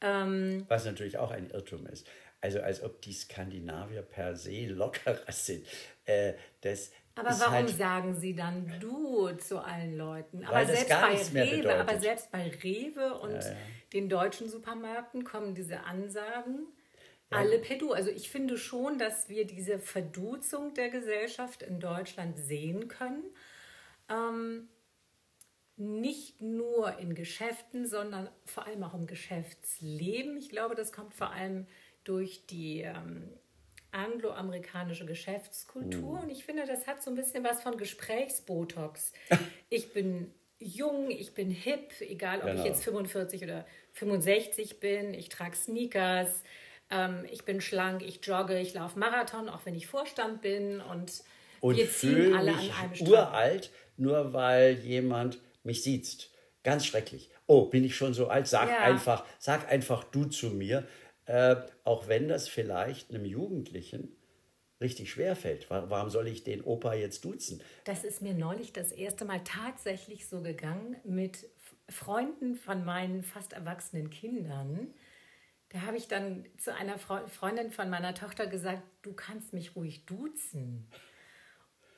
Ähm, 0.00 0.64
Was 0.68 0.84
natürlich 0.84 1.18
auch 1.18 1.30
ein 1.30 1.50
Irrtum 1.50 1.86
ist. 1.86 2.06
Also 2.40 2.60
als 2.60 2.82
ob 2.82 3.00
die 3.02 3.12
Skandinavier 3.12 4.02
per 4.02 4.36
se 4.36 4.66
lockerer 4.66 5.32
sind. 5.32 5.66
Äh, 6.04 6.34
das 6.60 6.92
aber 7.18 7.30
warum 7.30 7.52
halt, 7.52 7.70
sagen 7.70 8.14
Sie 8.14 8.34
dann 8.34 8.72
du 8.78 9.28
zu 9.38 9.58
allen 9.58 9.96
Leuten? 9.96 10.44
Aber 10.44 10.64
selbst 10.64 11.32
bei 11.32 11.42
Rewe, 11.42 11.74
aber 11.74 11.98
selbst 11.98 12.30
bei 12.30 12.48
Rewe 12.62 13.18
und 13.18 13.32
ja, 13.32 13.40
ja. 13.40 13.56
den 13.92 14.08
deutschen 14.08 14.48
Supermärkten 14.48 15.24
kommen 15.24 15.54
diese 15.56 15.80
Ansagen 15.80 16.68
alle 17.30 17.58
per 17.58 17.76
Du. 17.76 17.92
Also 17.92 18.10
ich 18.10 18.30
finde 18.30 18.56
schon, 18.56 18.98
dass 18.98 19.28
wir 19.28 19.46
diese 19.46 19.78
Verduzung 19.78 20.74
der 20.74 20.88
Gesellschaft 20.88 21.62
in 21.62 21.80
Deutschland 21.80 22.38
sehen 22.38 22.88
können. 22.88 23.24
Ähm, 24.08 24.68
nicht 25.76 26.40
nur 26.40 26.98
in 26.98 27.14
Geschäften, 27.14 27.86
sondern 27.86 28.28
vor 28.44 28.66
allem 28.66 28.82
auch 28.82 28.94
im 28.94 29.06
Geschäftsleben. 29.06 30.36
Ich 30.36 30.48
glaube, 30.48 30.74
das 30.74 30.92
kommt 30.92 31.14
vor 31.14 31.30
allem 31.30 31.66
durch 32.02 32.46
die 32.46 32.80
ähm, 32.80 33.30
angloamerikanische 33.92 35.06
Geschäftskultur. 35.06 36.18
Mm. 36.18 36.22
Und 36.24 36.30
ich 36.30 36.44
finde, 36.44 36.66
das 36.66 36.86
hat 36.86 37.02
so 37.02 37.10
ein 37.10 37.16
bisschen 37.16 37.44
was 37.44 37.62
von 37.62 37.76
Gesprächsbotox. 37.76 39.12
ich 39.70 39.92
bin 39.92 40.32
jung, 40.58 41.10
ich 41.10 41.34
bin 41.34 41.50
hip, 41.50 42.00
egal 42.00 42.40
ob 42.40 42.46
genau. 42.46 42.60
ich 42.60 42.66
jetzt 42.66 42.82
45 42.82 43.44
oder 43.44 43.66
65 43.92 44.80
bin, 44.80 45.14
ich 45.14 45.28
trage 45.28 45.56
Sneakers, 45.56 46.42
ähm, 46.90 47.24
ich 47.30 47.44
bin 47.44 47.60
schlank, 47.60 48.02
ich 48.02 48.20
jogge, 48.24 48.58
ich 48.58 48.74
laufe 48.74 48.98
Marathon, 48.98 49.48
auch 49.48 49.60
wenn 49.64 49.74
ich 49.74 49.86
Vorstand 49.86 50.40
bin 50.42 50.80
und, 50.80 51.22
und 51.60 51.76
wir 51.76 51.90
ziehen 51.90 52.34
alle 52.34 52.52
an 52.52 52.58
einem 52.58 52.94
Strang. 52.94 53.08
uralt, 53.08 53.70
nur 53.96 54.32
weil 54.32 54.78
jemand 54.78 55.40
mich 55.62 55.82
sieht. 55.82 56.30
Ganz 56.62 56.86
schrecklich. 56.86 57.30
Oh, 57.46 57.66
bin 57.66 57.84
ich 57.84 57.96
schon 57.96 58.14
so 58.14 58.28
alt? 58.28 58.46
Sag 58.46 58.68
ja. 58.68 58.80
einfach, 58.80 59.24
sag 59.38 59.70
einfach 59.70 60.04
du 60.04 60.24
zu 60.26 60.50
mir. 60.50 60.86
Äh, 61.26 61.56
auch 61.84 62.08
wenn 62.08 62.28
das 62.28 62.48
vielleicht 62.48 63.10
einem 63.10 63.24
Jugendlichen 63.24 64.16
richtig 64.80 65.10
schwer 65.10 65.36
fällt. 65.36 65.68
Warum 65.70 66.10
soll 66.10 66.28
ich 66.28 66.44
den 66.44 66.62
Opa 66.62 66.94
jetzt 66.94 67.24
duzen? 67.24 67.62
Das 67.84 68.04
ist 68.04 68.22
mir 68.22 68.34
neulich 68.34 68.72
das 68.72 68.92
erste 68.92 69.24
Mal 69.24 69.42
tatsächlich 69.44 70.28
so 70.28 70.40
gegangen 70.40 70.96
mit 71.04 71.48
Freunden 71.88 72.54
von 72.54 72.84
meinen 72.84 73.22
fast 73.22 73.52
erwachsenen 73.52 74.10
Kindern 74.10 74.94
da 75.70 75.82
habe 75.82 75.96
ich 75.96 76.08
dann 76.08 76.46
zu 76.56 76.74
einer 76.74 76.98
Freundin 76.98 77.70
von 77.70 77.90
meiner 77.90 78.14
Tochter 78.14 78.46
gesagt, 78.46 78.82
du 79.02 79.12
kannst 79.12 79.52
mich 79.52 79.76
ruhig 79.76 80.06
duzen. 80.06 80.88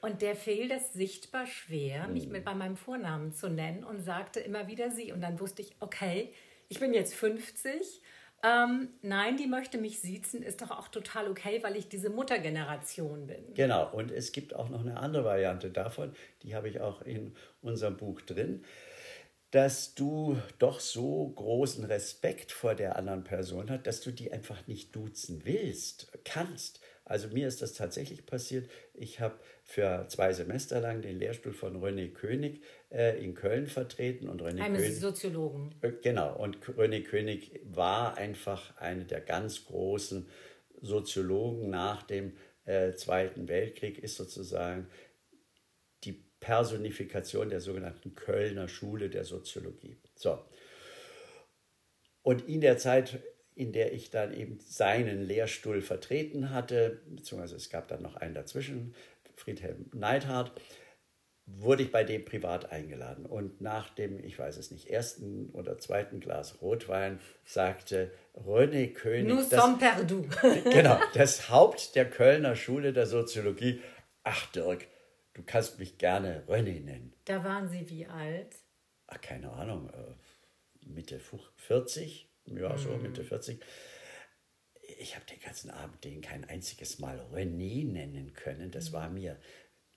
Und 0.00 0.22
der 0.22 0.34
fiel 0.34 0.68
das 0.68 0.92
sichtbar 0.92 1.46
schwer, 1.46 2.08
mich 2.08 2.28
mit 2.28 2.44
bei 2.44 2.54
meinem 2.54 2.76
Vornamen 2.76 3.32
zu 3.32 3.48
nennen 3.48 3.84
und 3.84 4.00
sagte 4.00 4.40
immer 4.40 4.66
wieder 4.66 4.90
sie. 4.90 5.12
Und 5.12 5.20
dann 5.20 5.38
wusste 5.40 5.62
ich, 5.62 5.76
okay, 5.80 6.32
ich 6.68 6.80
bin 6.80 6.94
jetzt 6.94 7.14
50. 7.14 8.00
Ähm, 8.42 8.88
nein, 9.02 9.36
die 9.36 9.46
möchte 9.46 9.76
mich 9.76 10.00
siezen, 10.00 10.42
ist 10.42 10.62
doch 10.62 10.70
auch 10.70 10.88
total 10.88 11.30
okay, 11.30 11.62
weil 11.62 11.76
ich 11.76 11.90
diese 11.90 12.08
Muttergeneration 12.08 13.26
bin. 13.26 13.52
Genau, 13.52 13.92
und 13.92 14.10
es 14.10 14.32
gibt 14.32 14.56
auch 14.56 14.70
noch 14.70 14.80
eine 14.80 14.96
andere 14.96 15.24
Variante 15.24 15.70
davon, 15.70 16.14
die 16.42 16.54
habe 16.54 16.70
ich 16.70 16.80
auch 16.80 17.02
in 17.02 17.34
unserem 17.60 17.98
Buch 17.98 18.22
drin 18.22 18.64
dass 19.50 19.94
du 19.94 20.36
doch 20.58 20.78
so 20.80 21.28
großen 21.34 21.84
Respekt 21.84 22.52
vor 22.52 22.74
der 22.74 22.96
anderen 22.96 23.24
Person 23.24 23.68
hast, 23.68 23.86
dass 23.86 24.00
du 24.00 24.12
die 24.12 24.32
einfach 24.32 24.66
nicht 24.66 24.94
duzen 24.94 25.42
willst, 25.44 26.12
kannst. 26.24 26.80
Also 27.04 27.26
mir 27.28 27.48
ist 27.48 27.60
das 27.60 27.72
tatsächlich 27.72 28.24
passiert. 28.24 28.70
Ich 28.94 29.18
habe 29.18 29.34
für 29.64 30.06
zwei 30.08 30.32
Semester 30.32 30.80
lang 30.80 31.02
den 31.02 31.18
Lehrstuhl 31.18 31.52
von 31.52 31.82
René 31.82 32.12
König 32.12 32.62
äh, 32.92 33.20
in 33.22 33.34
Köln 33.34 33.66
vertreten 33.66 34.28
und 34.28 34.40
René 34.40 34.62
Eines 34.62 34.82
König, 34.82 35.00
Soziologen. 35.00 35.74
Äh, 35.80 35.90
genau 36.00 36.36
und 36.36 36.58
René 36.64 37.02
König 37.02 37.60
war 37.64 38.16
einfach 38.16 38.76
eine 38.76 39.04
der 39.04 39.20
ganz 39.20 39.64
großen 39.64 40.28
Soziologen 40.80 41.68
nach 41.68 42.04
dem 42.04 42.36
äh, 42.64 42.92
Zweiten 42.94 43.48
Weltkrieg, 43.48 43.98
ist 43.98 44.16
sozusagen 44.16 44.86
Personifikation 46.40 47.50
der 47.50 47.60
sogenannten 47.60 48.14
Kölner 48.14 48.68
Schule 48.68 49.10
der 49.10 49.24
Soziologie. 49.24 49.98
So. 50.14 50.38
Und 52.22 52.48
in 52.48 52.60
der 52.60 52.78
Zeit, 52.78 53.20
in 53.54 53.72
der 53.72 53.92
ich 53.92 54.10
dann 54.10 54.34
eben 54.34 54.58
seinen 54.60 55.22
Lehrstuhl 55.22 55.82
vertreten 55.82 56.50
hatte, 56.50 57.02
beziehungsweise 57.08 57.56
es 57.56 57.70
gab 57.70 57.88
dann 57.88 58.02
noch 58.02 58.16
einen 58.16 58.34
dazwischen, 58.34 58.94
Friedhelm 59.36 59.90
Neidhardt, 59.94 60.52
wurde 61.46 61.82
ich 61.82 61.90
bei 61.90 62.04
dem 62.04 62.24
privat 62.24 62.70
eingeladen. 62.70 63.26
Und 63.26 63.60
nach 63.60 63.90
dem, 63.90 64.22
ich 64.22 64.38
weiß 64.38 64.56
es 64.56 64.70
nicht, 64.70 64.88
ersten 64.88 65.50
oder 65.50 65.78
zweiten 65.78 66.20
Glas 66.20 66.60
Rotwein 66.62 67.20
sagte 67.44 68.10
René 68.34 68.92
König. 68.92 69.28
Nous 69.28 69.48
das, 69.48 69.62
sommes 69.62 69.78
perdus. 69.78 70.26
genau, 70.64 70.98
das 71.14 71.48
Haupt 71.50 71.96
der 71.96 72.08
Kölner 72.08 72.54
Schule 72.54 72.92
der 72.92 73.06
Soziologie. 73.06 73.80
Ach, 74.22 74.46
Dirk, 74.52 74.86
Du 75.34 75.42
kannst 75.44 75.78
mich 75.78 75.98
gerne 75.98 76.44
René 76.48 76.80
nennen. 76.80 77.12
Da 77.24 77.44
waren 77.44 77.68
Sie 77.68 77.88
wie 77.88 78.06
alt? 78.06 78.56
Ach, 79.06 79.20
keine 79.20 79.52
Ahnung, 79.52 79.90
äh, 79.90 80.86
Mitte 80.86 81.20
40, 81.56 82.28
ja, 82.46 82.76
so 82.76 82.90
mm. 82.90 83.02
Mitte 83.02 83.24
40. 83.24 83.60
Ich 84.98 85.14
habe 85.14 85.24
den 85.26 85.40
ganzen 85.40 85.70
Abend 85.70 86.04
den 86.04 86.20
kein 86.20 86.44
einziges 86.44 86.98
Mal 86.98 87.20
René 87.32 87.84
nennen 87.84 88.32
können. 88.34 88.70
Das 88.70 88.90
mm. 88.90 88.92
war 88.92 89.08
mir 89.08 89.38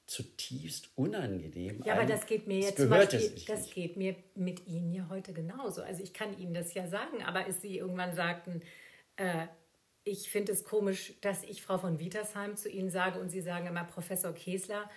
zutiefst 0.05 0.89
unangenehm. 0.95 1.81
Ja, 1.85 1.93
aber 1.95 2.05
das 2.05 2.25
geht 2.25 2.45
mir 2.45 2.59
jetzt 2.59 2.77
zum 2.77 2.89
Beispiel, 2.89 3.31
das 3.47 3.69
geht 3.71 3.95
mir 3.97 4.15
mit 4.35 4.67
Ihnen 4.67 4.91
ja 4.91 5.07
heute 5.09 5.33
genauso. 5.33 5.81
Also 5.81 6.03
ich 6.03 6.13
kann 6.13 6.37
Ihnen 6.37 6.53
das 6.53 6.73
ja 6.73 6.87
sagen, 6.87 7.23
aber 7.23 7.45
als 7.45 7.61
Sie 7.61 7.77
irgendwann 7.77 8.13
sagten, 8.13 8.61
äh, 9.15 9.47
ich 10.03 10.29
finde 10.29 10.51
es 10.51 10.65
komisch, 10.65 11.13
dass 11.21 11.43
ich 11.43 11.63
Frau 11.63 11.77
von 11.77 11.99
Wietersheim 11.99 12.57
zu 12.57 12.69
Ihnen 12.69 12.89
sage 12.89 13.19
und 13.19 13.29
Sie 13.29 13.41
sagen 13.41 13.67
immer 13.67 13.85
Professor 13.85 14.33
Kesler, 14.33 14.89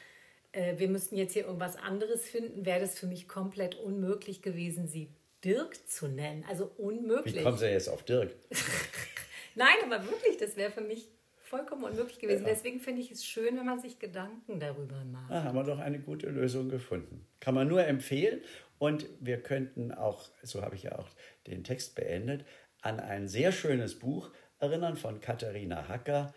äh, 0.56 0.78
wir 0.78 0.88
müssten 0.88 1.16
jetzt 1.16 1.34
hier 1.34 1.44
irgendwas 1.44 1.76
anderes 1.76 2.24
finden, 2.24 2.64
wäre 2.64 2.80
das 2.80 2.98
für 2.98 3.06
mich 3.06 3.28
komplett 3.28 3.74
unmöglich 3.74 4.42
gewesen, 4.42 4.88
sie 4.88 5.10
Dirk 5.44 5.88
zu 5.88 6.08
nennen. 6.08 6.44
Also 6.48 6.72
unmöglich. 6.78 7.36
Wie 7.36 7.42
kommen 7.42 7.58
Sie 7.58 7.66
jetzt 7.66 7.88
auf 7.88 8.02
Dirk? 8.02 8.34
Nein, 9.54 9.76
aber 9.84 10.04
wirklich, 10.06 10.38
das 10.38 10.56
wäre 10.56 10.72
für 10.72 10.80
mich 10.80 11.08
vollkommen 11.36 11.84
unmöglich 11.84 12.18
gewesen. 12.18 12.44
Ja. 12.44 12.48
Deswegen 12.48 12.80
finde 12.80 13.02
ich 13.02 13.10
es 13.10 13.24
schön, 13.24 13.56
wenn 13.56 13.66
man 13.66 13.78
sich 13.78 13.98
Gedanken 13.98 14.58
darüber 14.58 15.04
macht. 15.04 15.30
Da 15.30 15.44
haben 15.44 15.56
wir 15.56 15.62
doch 15.62 15.78
eine 15.78 16.00
gute 16.00 16.28
Lösung 16.28 16.68
gefunden. 16.68 17.26
Kann 17.38 17.54
man 17.54 17.68
nur 17.68 17.84
empfehlen. 17.86 18.40
Und 18.78 19.06
wir 19.20 19.40
könnten 19.42 19.92
auch, 19.92 20.28
so 20.42 20.62
habe 20.62 20.74
ich 20.74 20.84
ja 20.84 20.98
auch 20.98 21.08
den 21.46 21.64
Text 21.64 21.94
beendet, 21.94 22.44
an 22.82 22.98
ein 22.98 23.28
sehr 23.28 23.52
schönes 23.52 23.98
Buch 23.98 24.30
erinnern 24.58 24.96
von 24.96 25.20
Katharina 25.20 25.88
Hacker. 25.88 26.34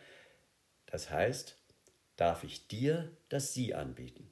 Das 0.85 1.09
heißt, 1.09 1.58
darf 2.19 2.43
ich 2.43 2.67
dir 2.67 3.11
das 3.29 3.53
Sie 3.53 3.73
anbieten? 3.73 4.29